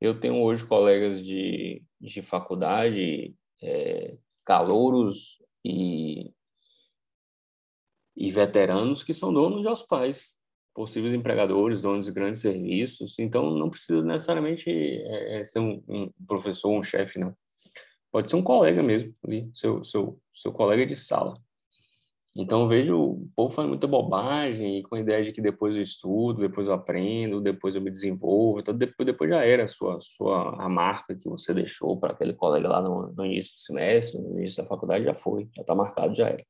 Eu 0.00 0.20
tenho 0.20 0.42
hoje 0.42 0.66
colegas 0.66 1.24
de, 1.24 1.82
de 1.98 2.20
faculdade, 2.20 3.34
é, 3.62 4.16
calouros 4.44 5.38
e, 5.64 6.30
e 8.14 8.30
veteranos 8.30 9.02
que 9.02 9.14
são 9.14 9.32
donos 9.32 9.62
de 9.62 9.68
hospitais, 9.68 10.34
possíveis 10.74 11.14
empregadores, 11.14 11.80
donos 11.80 12.04
de 12.04 12.12
grandes 12.12 12.42
serviços, 12.42 13.18
então 13.18 13.50
não 13.50 13.70
precisa 13.70 14.02
necessariamente 14.02 14.68
é, 14.68 15.40
é 15.40 15.44
ser 15.44 15.60
um, 15.60 15.82
um 15.88 16.12
professor, 16.26 16.70
um 16.70 16.82
chefe, 16.82 17.18
não. 17.18 17.34
Pode 18.16 18.30
ser 18.30 18.36
um 18.36 18.42
colega 18.42 18.82
mesmo, 18.82 19.14
ali, 19.22 19.50
seu, 19.52 19.84
seu, 19.84 20.18
seu 20.34 20.50
colega 20.50 20.86
de 20.86 20.96
sala. 20.96 21.34
Então 22.34 22.62
eu 22.62 22.66
vejo 22.66 22.98
o 22.98 23.28
povo 23.36 23.52
faz 23.54 23.68
muita 23.68 23.86
bobagem 23.86 24.82
com 24.84 24.94
a 24.94 25.00
ideia 25.00 25.22
de 25.22 25.32
que 25.32 25.42
depois 25.42 25.76
eu 25.76 25.82
estudo, 25.82 26.40
depois 26.40 26.66
eu 26.66 26.72
aprendo, 26.72 27.42
depois 27.42 27.74
eu 27.74 27.82
me 27.82 27.90
desenvolvo, 27.90 28.58
então 28.58 28.74
depois, 28.74 29.04
depois 29.06 29.28
já 29.28 29.44
era 29.44 29.64
a 29.64 29.68
sua, 29.68 29.98
sua 30.00 30.56
a 30.58 30.66
marca 30.66 31.14
que 31.14 31.28
você 31.28 31.52
deixou 31.52 32.00
para 32.00 32.14
aquele 32.14 32.32
colega 32.32 32.66
lá 32.66 32.80
no, 32.80 33.12
no, 33.12 33.26
início 33.26 33.54
do 33.54 33.60
semestre, 33.60 34.18
no 34.18 34.38
início 34.38 34.62
da 34.62 34.66
faculdade 34.66 35.04
já 35.04 35.14
foi, 35.14 35.50
já 35.54 35.60
está 35.60 35.74
marcado, 35.74 36.14
já 36.14 36.28
era. 36.28 36.42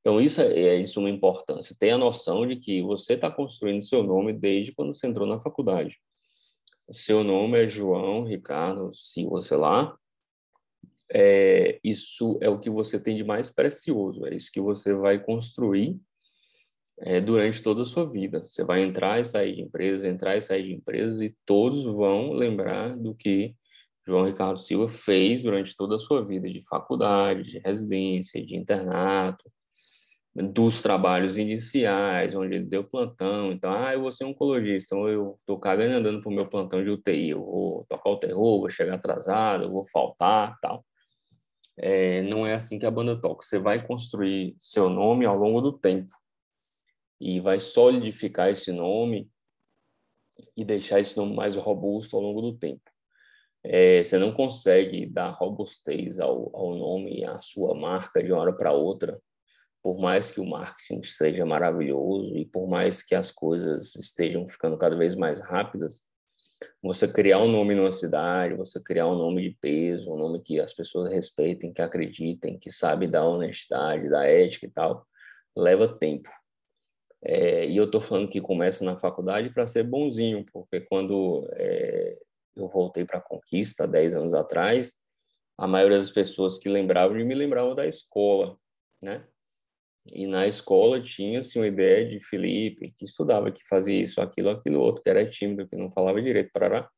Então 0.00 0.18
isso 0.18 0.40
é, 0.40 0.78
é 0.78 0.80
de 0.80 0.88
suma 0.88 1.10
importância, 1.10 1.76
ter 1.78 1.90
a 1.90 1.98
noção 1.98 2.46
de 2.46 2.56
que 2.56 2.80
você 2.80 3.12
está 3.12 3.30
construindo 3.30 3.82
seu 3.82 4.02
nome 4.02 4.32
desde 4.32 4.72
quando 4.72 4.94
você 4.94 5.06
entrou 5.06 5.28
na 5.28 5.38
faculdade. 5.38 5.98
Seu 6.90 7.22
nome 7.22 7.62
é 7.62 7.68
João 7.68 8.24
Ricardo 8.24 8.90
Silva, 8.94 9.42
sei 9.42 9.58
lá, 9.58 9.94
é, 11.12 11.78
isso 11.82 12.38
é 12.40 12.48
o 12.48 12.58
que 12.58 12.68
você 12.68 13.00
tem 13.00 13.16
de 13.16 13.24
mais 13.24 13.50
precioso, 13.50 14.26
é 14.26 14.34
isso 14.34 14.50
que 14.52 14.60
você 14.60 14.92
vai 14.92 15.18
construir 15.18 15.98
é, 17.00 17.20
durante 17.20 17.62
toda 17.62 17.82
a 17.82 17.86
sua 17.86 18.08
vida. 18.08 18.40
Você 18.40 18.64
vai 18.64 18.82
entrar 18.82 19.20
e 19.20 19.24
sair 19.24 19.54
de 19.54 19.62
empresas, 19.62 20.04
entrar 20.04 20.36
e 20.36 20.42
sair 20.42 20.64
de 20.64 20.74
empresas, 20.74 21.20
e 21.22 21.34
todos 21.46 21.84
vão 21.84 22.32
lembrar 22.32 22.96
do 22.96 23.14
que 23.14 23.54
João 24.06 24.26
Ricardo 24.26 24.58
Silva 24.58 24.88
fez 24.88 25.42
durante 25.42 25.76
toda 25.76 25.96
a 25.96 25.98
sua 25.98 26.24
vida, 26.24 26.48
de 26.48 26.62
faculdade, 26.62 27.42
de 27.44 27.58
residência, 27.58 28.44
de 28.44 28.56
internato, 28.56 29.50
dos 30.34 30.82
trabalhos 30.82 31.36
iniciais, 31.36 32.34
onde 32.34 32.54
ele 32.54 32.64
deu 32.64 32.84
plantão. 32.84 33.52
Então, 33.52 33.72
ah, 33.72 33.92
eu 33.92 34.02
vou 34.02 34.12
ser 34.12 34.24
oncologista, 34.24 34.94
então 34.94 35.08
eu 35.08 35.36
estou 35.40 35.58
cagando 35.58 35.96
andando 35.96 36.22
para 36.22 36.30
o 36.30 36.34
meu 36.34 36.46
plantão 36.46 36.82
de 36.82 36.90
UTI, 36.90 37.30
eu 37.30 37.44
vou 37.44 37.86
tocar 37.88 38.10
o 38.10 38.18
terror, 38.18 38.60
vou 38.60 38.70
chegar 38.70 38.94
atrasado, 38.94 39.64
eu 39.64 39.70
vou 39.70 39.84
faltar, 39.84 40.56
tal 40.60 40.84
é, 41.78 42.22
não 42.22 42.46
é 42.46 42.54
assim 42.54 42.78
que 42.78 42.86
a 42.86 42.90
banda 42.90 43.20
toca. 43.20 43.44
Você 43.44 43.58
vai 43.58 43.84
construir 43.84 44.56
seu 44.60 44.88
nome 44.88 45.24
ao 45.24 45.36
longo 45.36 45.60
do 45.60 45.72
tempo 45.72 46.14
e 47.20 47.40
vai 47.40 47.58
solidificar 47.58 48.50
esse 48.50 48.72
nome 48.72 49.30
e 50.56 50.64
deixar 50.64 51.00
esse 51.00 51.16
nome 51.16 51.34
mais 51.34 51.56
robusto 51.56 52.16
ao 52.16 52.22
longo 52.22 52.40
do 52.40 52.56
tempo. 52.56 52.82
É, 53.64 54.02
você 54.02 54.18
não 54.18 54.32
consegue 54.32 55.04
dar 55.06 55.30
robustez 55.30 56.20
ao, 56.20 56.54
ao 56.54 56.74
nome, 56.76 57.24
à 57.24 57.40
sua 57.40 57.74
marca 57.74 58.22
de 58.22 58.32
uma 58.32 58.40
hora 58.40 58.52
para 58.52 58.72
outra, 58.72 59.20
por 59.82 59.98
mais 59.98 60.30
que 60.30 60.40
o 60.40 60.46
marketing 60.46 61.02
seja 61.02 61.44
maravilhoso 61.44 62.36
e 62.36 62.44
por 62.44 62.68
mais 62.68 63.02
que 63.02 63.14
as 63.14 63.30
coisas 63.30 63.94
estejam 63.96 64.48
ficando 64.48 64.78
cada 64.78 64.96
vez 64.96 65.14
mais 65.14 65.40
rápidas, 65.40 66.02
você 66.82 67.08
criar 67.08 67.40
um 67.40 67.50
nome 67.50 67.74
numa 67.74 67.90
cidade, 67.90 68.54
você 68.54 68.82
criar 68.82 69.06
um 69.06 69.16
nome 69.16 69.50
de 69.50 69.56
peso, 69.60 70.12
um 70.12 70.16
nome 70.16 70.40
que 70.40 70.60
as 70.60 70.72
pessoas 70.72 71.12
respeitem, 71.12 71.72
que 71.72 71.82
acreditem, 71.82 72.58
que 72.58 72.70
sabe 72.70 73.08
da 73.08 73.24
honestidade, 73.24 74.08
da 74.08 74.24
ética 74.24 74.66
e 74.66 74.70
tal, 74.70 75.06
leva 75.56 75.88
tempo. 75.88 76.28
É, 77.22 77.66
e 77.66 77.76
eu 77.76 77.84
estou 77.84 78.00
falando 78.00 78.28
que 78.28 78.40
começa 78.40 78.84
na 78.84 78.96
faculdade 78.98 79.50
para 79.50 79.66
ser 79.66 79.82
bonzinho, 79.82 80.44
porque 80.52 80.80
quando 80.82 81.48
é, 81.54 82.16
eu 82.54 82.68
voltei 82.68 83.04
para 83.04 83.18
a 83.18 83.22
Conquista, 83.22 83.88
10 83.88 84.14
anos 84.14 84.34
atrás, 84.34 84.94
a 85.56 85.66
maioria 85.66 85.98
das 85.98 86.12
pessoas 86.12 86.58
que 86.58 86.68
lembravam 86.68 87.16
de 87.16 87.24
me 87.24 87.34
lembravam 87.34 87.74
da 87.74 87.86
escola, 87.86 88.56
né? 89.02 89.26
E 90.12 90.26
na 90.26 90.46
escola 90.46 91.00
tinha-se 91.00 91.58
uma 91.58 91.66
ideia 91.66 92.08
de 92.08 92.20
Felipe, 92.20 92.92
que 92.96 93.04
estudava, 93.04 93.50
que 93.50 93.66
fazia 93.68 94.00
isso, 94.00 94.20
aquilo, 94.20 94.50
aquilo 94.50 94.80
outro, 94.80 95.02
que 95.02 95.10
era 95.10 95.26
tímido, 95.26 95.66
que 95.66 95.76
não 95.76 95.90
falava 95.90 96.20
direito, 96.22 96.50
parará. 96.52 96.88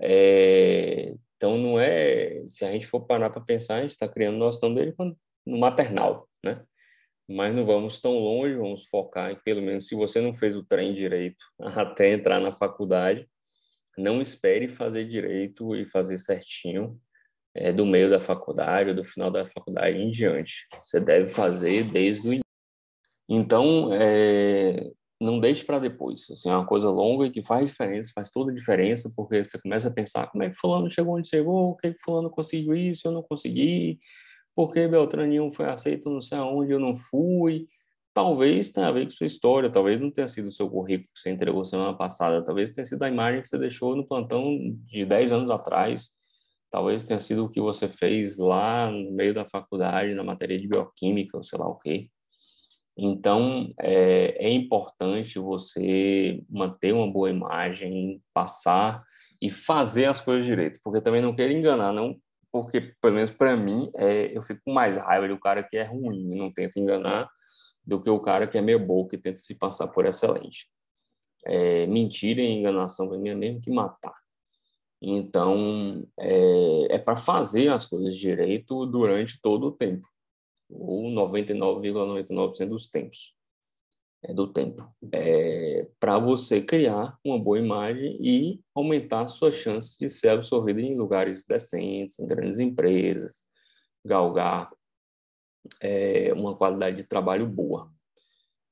É, 0.00 1.14
então, 1.36 1.56
não 1.58 1.80
é... 1.80 2.44
Se 2.46 2.64
a 2.64 2.72
gente 2.72 2.86
for 2.86 3.00
parar 3.06 3.30
para 3.30 3.40
pensar, 3.40 3.76
a 3.76 3.82
gente 3.82 3.92
está 3.92 4.08
criando 4.08 4.38
nosso 4.38 4.60
nome 4.62 4.76
dele 4.76 4.94
no 5.46 5.58
maternal, 5.58 6.28
né? 6.44 6.64
Mas 7.28 7.54
não 7.54 7.66
vamos 7.66 8.00
tão 8.00 8.18
longe, 8.18 8.54
vamos 8.54 8.86
focar 8.86 9.30
em, 9.30 9.36
pelo 9.36 9.60
menos, 9.62 9.86
se 9.86 9.94
você 9.94 10.20
não 10.20 10.34
fez 10.34 10.56
o 10.56 10.64
trem 10.64 10.94
direito 10.94 11.44
até 11.60 12.12
entrar 12.12 12.40
na 12.40 12.52
faculdade, 12.52 13.28
não 13.96 14.22
espere 14.22 14.68
fazer 14.68 15.06
direito 15.06 15.74
e 15.74 15.86
fazer 15.86 16.18
certinho 16.18 16.98
é, 17.58 17.72
do 17.72 17.84
meio 17.84 18.08
da 18.08 18.20
faculdade 18.20 18.90
ou 18.90 18.96
do 18.96 19.04
final 19.04 19.30
da 19.30 19.44
faculdade 19.44 19.98
em 19.98 20.10
diante. 20.10 20.66
Você 20.80 21.00
deve 21.00 21.28
fazer 21.28 21.84
desde 21.84 22.28
o 22.28 22.32
início. 22.32 22.44
Então, 23.28 23.92
é, 23.92 24.90
não 25.20 25.40
deixe 25.40 25.64
para 25.64 25.80
depois. 25.80 26.30
Assim, 26.30 26.48
é 26.48 26.54
uma 26.54 26.66
coisa 26.66 26.88
longa 26.88 27.26
e 27.26 27.30
que 27.30 27.42
faz 27.42 27.68
diferença, 27.68 28.12
faz 28.14 28.30
toda 28.30 28.52
a 28.52 28.54
diferença, 28.54 29.12
porque 29.14 29.42
você 29.42 29.60
começa 29.60 29.88
a 29.88 29.92
pensar 29.92 30.28
como 30.28 30.44
é 30.44 30.50
que 30.50 30.56
fulano 30.56 30.90
chegou 30.90 31.16
onde 31.16 31.28
chegou, 31.28 31.70
o 31.70 31.76
que, 31.76 31.92
que 31.92 32.00
fulano 32.00 32.30
conseguiu 32.30 32.74
isso, 32.76 33.08
eu 33.08 33.12
não 33.12 33.22
consegui, 33.22 33.98
por 34.54 34.72
que 34.72 34.86
Beltraninho 34.86 35.50
foi 35.50 35.66
aceito 35.66 36.08
não 36.08 36.22
sei 36.22 36.38
aonde, 36.38 36.72
eu 36.72 36.80
não 36.80 36.94
fui. 36.94 37.66
Talvez 38.14 38.72
tenha 38.72 38.88
a 38.88 38.92
ver 38.92 39.04
com 39.04 39.10
sua 39.10 39.26
história, 39.26 39.70
talvez 39.70 40.00
não 40.00 40.10
tenha 40.10 40.28
sido 40.28 40.48
o 40.48 40.52
seu 40.52 40.68
currículo 40.70 41.08
que 41.14 41.20
você 41.20 41.30
entregou 41.30 41.64
semana 41.64 41.96
passada, 41.96 42.44
talvez 42.44 42.70
tenha 42.70 42.84
sido 42.84 43.02
a 43.02 43.08
imagem 43.08 43.42
que 43.42 43.48
você 43.48 43.58
deixou 43.58 43.96
no 43.96 44.06
plantão 44.06 44.56
de 44.86 45.04
10 45.04 45.32
anos 45.32 45.50
atrás, 45.50 46.17
talvez 46.70 47.04
tenha 47.04 47.20
sido 47.20 47.44
o 47.44 47.48
que 47.48 47.60
você 47.60 47.88
fez 47.88 48.36
lá 48.38 48.90
no 48.90 49.12
meio 49.12 49.34
da 49.34 49.44
faculdade, 49.44 50.14
na 50.14 50.24
matéria 50.24 50.58
de 50.58 50.68
bioquímica, 50.68 51.36
ou 51.36 51.44
sei 51.44 51.58
lá 51.58 51.66
o 51.68 51.78
quê. 51.78 52.08
Então, 52.96 53.72
é, 53.80 54.46
é 54.46 54.50
importante 54.50 55.38
você 55.38 56.42
manter 56.50 56.92
uma 56.92 57.10
boa 57.10 57.30
imagem, 57.30 58.20
passar 58.34 59.04
e 59.40 59.50
fazer 59.50 60.06
as 60.06 60.20
coisas 60.20 60.44
direito, 60.44 60.80
porque 60.82 61.00
também 61.00 61.22
não 61.22 61.34
quero 61.34 61.52
enganar, 61.52 61.92
não, 61.92 62.16
porque, 62.50 62.92
pelo 63.00 63.14
menos 63.14 63.30
para 63.30 63.56
mim, 63.56 63.90
é, 63.96 64.36
eu 64.36 64.42
fico 64.42 64.60
com 64.64 64.72
mais 64.72 64.96
raiva 64.96 65.28
do 65.28 65.38
cara 65.38 65.62
que 65.62 65.76
é 65.76 65.84
ruim 65.84 66.32
e 66.32 66.36
não 66.36 66.52
tenta 66.52 66.80
enganar 66.80 67.30
do 67.86 68.00
que 68.02 68.10
o 68.10 68.20
cara 68.20 68.46
que 68.46 68.58
é 68.58 68.62
meio 68.62 68.78
boca 68.78 69.14
e 69.14 69.18
tenta 69.18 69.38
se 69.38 69.54
passar 69.54 69.88
por 69.88 70.04
excelente. 70.04 70.68
É, 71.46 71.86
mentira 71.86 72.40
e 72.40 72.50
enganação 72.50 73.08
para 73.08 73.18
mim 73.18 73.28
é 73.30 73.34
mesmo 73.34 73.60
que 73.60 73.70
matar. 73.70 74.14
Então, 75.00 76.06
é, 76.18 76.96
é 76.96 76.98
para 76.98 77.16
fazer 77.16 77.68
as 77.68 77.86
coisas 77.86 78.16
direito 78.16 78.84
durante 78.86 79.40
todo 79.40 79.68
o 79.68 79.72
tempo, 79.72 80.08
ou 80.68 81.10
99,99% 81.10 82.28
,99 82.30 82.66
dos 82.66 82.88
tempos, 82.88 83.34
é, 84.22 84.34
do 84.34 84.52
tempo, 84.52 84.84
é, 85.12 85.86
para 86.00 86.18
você 86.18 86.60
criar 86.60 87.16
uma 87.24 87.38
boa 87.38 87.58
imagem 87.58 88.18
e 88.20 88.60
aumentar 88.74 89.28
suas 89.28 89.54
chances 89.54 89.96
de 89.96 90.10
ser 90.10 90.30
absorvido 90.30 90.80
em 90.80 90.96
lugares 90.96 91.46
decentes, 91.46 92.18
em 92.18 92.26
grandes 92.26 92.58
empresas, 92.58 93.44
galgar 94.04 94.70
é, 95.80 96.32
uma 96.32 96.56
qualidade 96.56 96.96
de 96.96 97.04
trabalho 97.04 97.46
boa. 97.46 97.92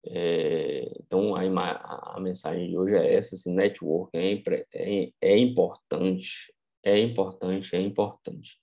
É, 0.09 0.93
então, 1.01 1.35
a, 1.35 2.15
a, 2.17 2.21
mensagem 2.21 2.69
de 2.69 2.79
hoje 2.79 2.95
é 2.95 3.15
essa, 3.15 3.35
assim, 3.35 3.55
network 3.55 4.17
é, 4.17 4.43
é, 4.73 5.11
é 5.21 5.39
importante, 5.39 6.53
é 6.85 6.99
importante, 6.99 7.75
é 7.75 7.81
importante. 7.81 8.59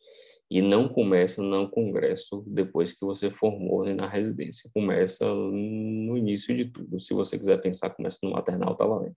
E 0.50 0.62
não 0.62 0.88
começa 0.88 1.42
no 1.42 1.70
congresso 1.70 2.44
depois 2.48 2.94
que 2.94 3.06
você 3.06 3.30
formou 3.32 3.84
nem 3.84 3.96
na 3.96 4.08
residência, 4.08 4.70
começa 4.74 5.26
no 5.26 6.18
início 6.18 6.56
de 6.56 6.66
tudo. 6.66 7.00
Se 7.00 7.14
você 7.14 7.38
quiser 7.38 7.62
pensar, 7.62 7.90
começa 7.90 8.20
no 8.24 8.32
maternal, 8.32 8.76
tá 8.76 8.86
valendo. 8.86 9.16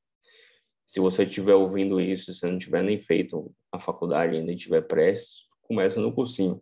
Se 0.87 1.01
você 1.01 1.25
estiver 1.25 1.55
ouvindo 1.55 2.01
isso, 2.01 2.33
se 2.33 2.47
não 2.47 2.59
tiver 2.59 2.83
nem 2.83 2.99
feito 2.99 3.53
a 3.73 3.79
faculdade 3.79 4.37
ainda, 4.37 4.55
tiver 4.57 4.83
pressa, 4.83 5.35
começa 5.63 6.01
no 6.01 6.13
cursinho. 6.13 6.61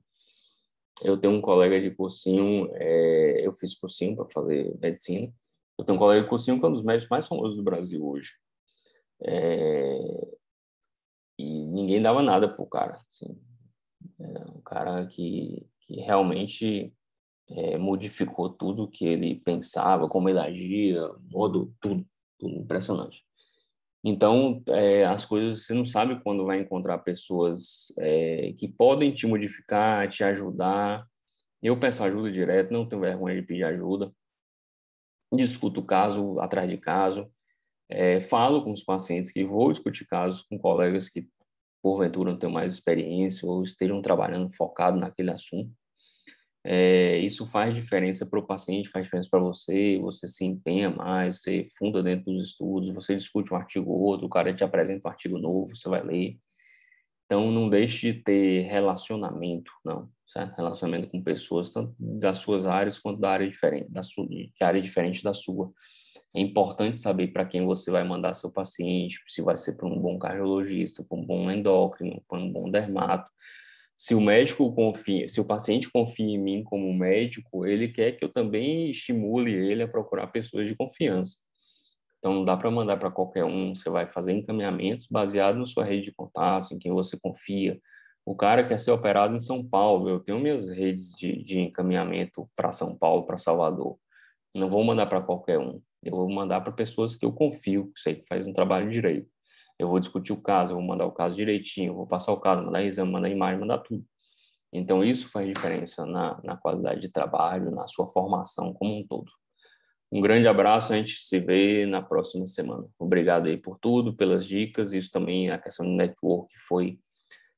Eu 1.05 1.17
tenho 1.17 1.35
um 1.35 1.41
colega 1.41 1.81
de 1.81 1.91
cursinho, 1.91 2.69
é, 2.75 3.47
eu 3.47 3.53
fiz 3.53 3.79
cursinho 3.79 4.17
para 4.17 4.27
fazer 4.31 4.75
medicina, 4.81 5.33
eu 5.79 5.85
tenho 5.85 5.97
um 5.97 5.99
colega 5.99 6.27
cursinho 6.27 6.59
que 6.59 6.65
é 6.65 6.69
um 6.69 6.73
dos 6.73 6.85
médicos 6.85 7.11
mais 7.11 7.27
famosos 7.27 7.57
do 7.57 7.63
Brasil 7.63 8.07
hoje. 8.07 8.33
É... 9.23 10.29
E 11.39 11.65
ninguém 11.67 12.01
dava 12.01 12.23
nada 12.23 12.49
pro 12.49 12.67
cara. 12.67 13.01
Assim. 13.11 13.37
Um 14.21 14.61
cara 14.61 15.07
que, 15.07 15.67
que 15.81 15.97
realmente 15.97 16.95
é, 17.51 17.77
modificou 17.77 18.49
tudo 18.51 18.89
que 18.89 19.05
ele 19.05 19.41
pensava, 19.41 20.09
como 20.09 20.29
ele 20.29 20.39
agia, 20.39 21.11
modo, 21.31 21.75
tudo, 21.81 22.07
tudo 22.39 22.55
impressionante. 22.55 23.25
Então, 24.05 24.63
é, 24.69 25.05
as 25.05 25.25
coisas, 25.25 25.65
você 25.65 25.75
não 25.75 25.85
sabe 25.85 26.23
quando 26.23 26.45
vai 26.45 26.61
encontrar 26.61 26.99
pessoas 26.99 27.93
é, 27.99 28.53
que 28.57 28.69
podem 28.69 29.13
te 29.13 29.27
modificar, 29.27 30.09
te 30.09 30.23
ajudar. 30.23 31.05
Eu 31.63 31.81
peço 31.81 32.05
ajuda 32.05 32.31
direto, 32.31 32.73
não 32.73 32.87
tenho 32.87 33.01
vergonha 33.01 33.41
de 33.41 33.47
pedir 33.47 33.65
ajuda 33.65 34.13
discuto 35.37 35.83
caso 35.83 36.39
atrás 36.41 36.69
de 36.69 36.77
caso, 36.77 37.31
é, 37.89 38.21
falo 38.21 38.63
com 38.65 38.73
os 38.73 38.83
pacientes 38.83 39.31
que 39.31 39.45
vou 39.45 39.71
discutir 39.73 40.07
casos 40.07 40.43
com 40.43 40.59
colegas 40.59 41.09
que 41.09 41.29
porventura 41.83 42.31
não 42.31 42.39
tenham 42.39 42.53
mais 42.53 42.75
experiência 42.75 43.47
ou 43.47 43.63
estejam 43.63 44.01
trabalhando 44.01 44.51
focado 44.55 44.99
naquele 44.99 45.31
assunto. 45.31 45.71
É, 46.67 47.19
isso 47.19 47.45
faz 47.45 47.75
diferença 47.75 48.25
para 48.25 48.39
o 48.39 48.47
paciente, 48.47 48.89
faz 48.89 49.05
diferença 49.05 49.29
para 49.31 49.41
você, 49.41 49.99
você 49.99 50.27
se 50.27 50.47
empenha 50.47 50.89
mais, 50.89 51.43
você 51.43 51.69
funda 51.79 52.03
dentro 52.03 52.33
dos 52.33 52.43
estudos, 52.43 52.91
você 52.91 53.15
discute 53.15 53.53
um 53.53 53.57
artigo 53.57 53.91
ou 53.91 54.01
outro, 54.01 54.27
o 54.27 54.31
cara 54.31 54.55
te 54.55 54.65
apresenta 54.65 55.07
um 55.07 55.11
artigo 55.11 55.39
novo, 55.39 55.77
você 55.77 55.87
vai 55.91 56.03
ler. 56.03 56.39
Então, 57.25 57.51
não 57.51 57.69
deixe 57.71 58.13
de 58.13 58.23
ter 58.23 58.63
relacionamento, 58.63 59.73
não, 59.85 60.11
certo? 60.27 60.57
Relacionamento 60.57 61.09
com 61.09 61.23
pessoas, 61.23 61.73
tanto 61.73 61.95
das 61.99 62.39
suas 62.39 62.67
áreas 62.67 62.99
quanto 62.99 63.21
da 63.21 63.31
área 63.31 63.49
diferente, 63.49 63.91
da 63.91 64.03
sua, 64.03 64.27
de 64.27 64.53
área 64.61 64.81
diferente 64.81 65.23
da 65.23 65.33
sua. 65.33 65.73
É 66.37 66.41
importante 66.41 66.99
saber 66.99 67.29
para 67.29 67.47
quem 67.47 67.65
você 67.65 67.91
vai 67.91 68.05
mandar 68.05 68.35
seu 68.35 68.53
paciente, 68.53 69.21
se 69.29 69.41
vai 69.41 69.57
ser 69.57 69.77
para 69.77 69.87
um 69.87 70.01
bom 70.01 70.19
cardiologista, 70.19 71.05
para 71.09 71.17
um 71.17 71.25
bom 71.25 71.51
endócrino, 71.51 72.23
para 72.29 72.39
um 72.39 72.53
bom 72.53 72.71
dermato. 72.71 73.31
Se 73.97 74.15
o 74.15 74.21
médico 74.21 74.75
confia, 74.75 75.29
se 75.29 75.41
o 75.41 75.47
paciente 75.47 75.91
confia 75.91 76.27
em 76.27 76.39
mim 76.39 76.65
como 76.65 76.93
médico, 76.93 77.65
ele 77.65 77.89
quer 77.89 78.13
que 78.13 78.25
eu 78.25 78.29
também 78.29 78.91
estimule 78.91 79.53
ele 79.53 79.85
a 79.85 79.89
procurar 79.89 80.27
pessoas 80.27 80.67
de 80.69 80.75
confiança. 80.75 81.44
Então, 82.25 82.33
não 82.33 82.43
dá 82.43 82.57
para 82.57 82.71
mandar 82.71 82.97
para 82.97 83.11
qualquer 83.11 83.45
um. 83.45 83.75
Você 83.75 83.91
vai 83.91 84.07
fazer 84.07 84.33
encaminhamentos 84.33 85.07
baseado 85.11 85.59
na 85.59 85.67
sua 85.67 85.85
rede 85.85 86.05
de 86.05 86.15
contato, 86.15 86.73
em 86.73 86.79
quem 86.79 86.91
você 86.91 87.19
confia. 87.19 87.79
O 88.25 88.35
cara 88.35 88.67
quer 88.67 88.81
ser 88.81 88.93
operado 88.93 89.37
em 89.37 89.39
São 89.41 89.63
Paulo. 89.63 90.09
Eu 90.09 90.21
tenho 90.21 90.41
minhas 90.41 90.71
redes 90.71 91.11
de, 91.11 91.45
de 91.45 91.61
encaminhamento 91.61 92.49
para 92.57 92.73
São 92.73 92.97
Paulo, 92.97 93.27
para 93.27 93.37
Salvador. 93.37 93.99
Não 94.55 94.71
vou 94.71 94.83
mandar 94.83 95.05
para 95.05 95.21
qualquer 95.21 95.59
um. 95.59 95.83
Eu 96.03 96.17
vou 96.17 96.33
mandar 96.33 96.63
para 96.63 96.73
pessoas 96.73 97.15
que 97.15 97.27
eu 97.27 97.33
confio, 97.35 97.93
que 97.93 98.01
sei 98.01 98.15
que 98.15 98.27
faz 98.27 98.47
um 98.47 98.55
trabalho 98.55 98.91
direito. 98.91 99.29
Eu 99.79 99.89
vou 99.91 100.01
discutir 100.01 100.33
o 100.33 100.41
caso, 100.41 100.73
eu 100.73 100.79
vou 100.79 100.87
mandar 100.87 101.05
o 101.05 101.13
caso 101.13 101.37
direitinho, 101.37 101.93
vou 101.93 102.07
passar 102.07 102.33
o 102.33 102.41
caso, 102.41 102.65
mandar 102.65 102.83
exame, 102.83 103.13
mandar 103.13 103.29
imagem, 103.29 103.61
mandar 103.61 103.81
tudo. 103.81 104.03
Então, 104.73 105.05
isso 105.05 105.29
faz 105.29 105.47
diferença 105.47 106.07
na, 106.07 106.41
na 106.43 106.57
qualidade 106.57 107.03
de 107.03 107.11
trabalho, 107.11 107.71
na 107.71 107.87
sua 107.87 108.07
formação 108.07 108.73
como 108.73 108.99
um 108.99 109.07
todo. 109.07 109.31
Um 110.13 110.21
grande 110.21 110.47
abraço, 110.47 110.93
a 110.93 110.97
gente 110.97 111.17
se 111.17 111.41
vê 111.41 111.87
na 111.87 112.01
próxima 112.01 112.47
semana. 112.47 112.85
Obrigado 112.99 113.47
aí 113.47 113.57
por 113.57 113.79
tudo, 113.79 114.15
pelas 114.15 114.47
dicas. 114.47 114.93
Isso 114.93 115.11
também, 115.11 115.51
a 115.51 115.59
questão 115.59 115.85
do 115.85 115.93
network 115.93 116.57
foi 116.59 116.99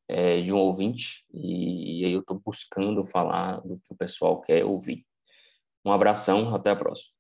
é, 0.08 0.40
de 0.40 0.52
um 0.52 0.58
ouvinte, 0.58 1.24
e, 1.32 2.00
e 2.00 2.04
aí 2.04 2.12
eu 2.12 2.20
estou 2.20 2.40
buscando 2.44 3.04
falar 3.04 3.60
do 3.60 3.80
que 3.84 3.92
o 3.92 3.96
pessoal 3.96 4.40
quer 4.40 4.64
ouvir. 4.64 5.04
Um 5.84 5.90
abração, 5.90 6.54
até 6.54 6.70
a 6.70 6.76
próxima. 6.76 7.12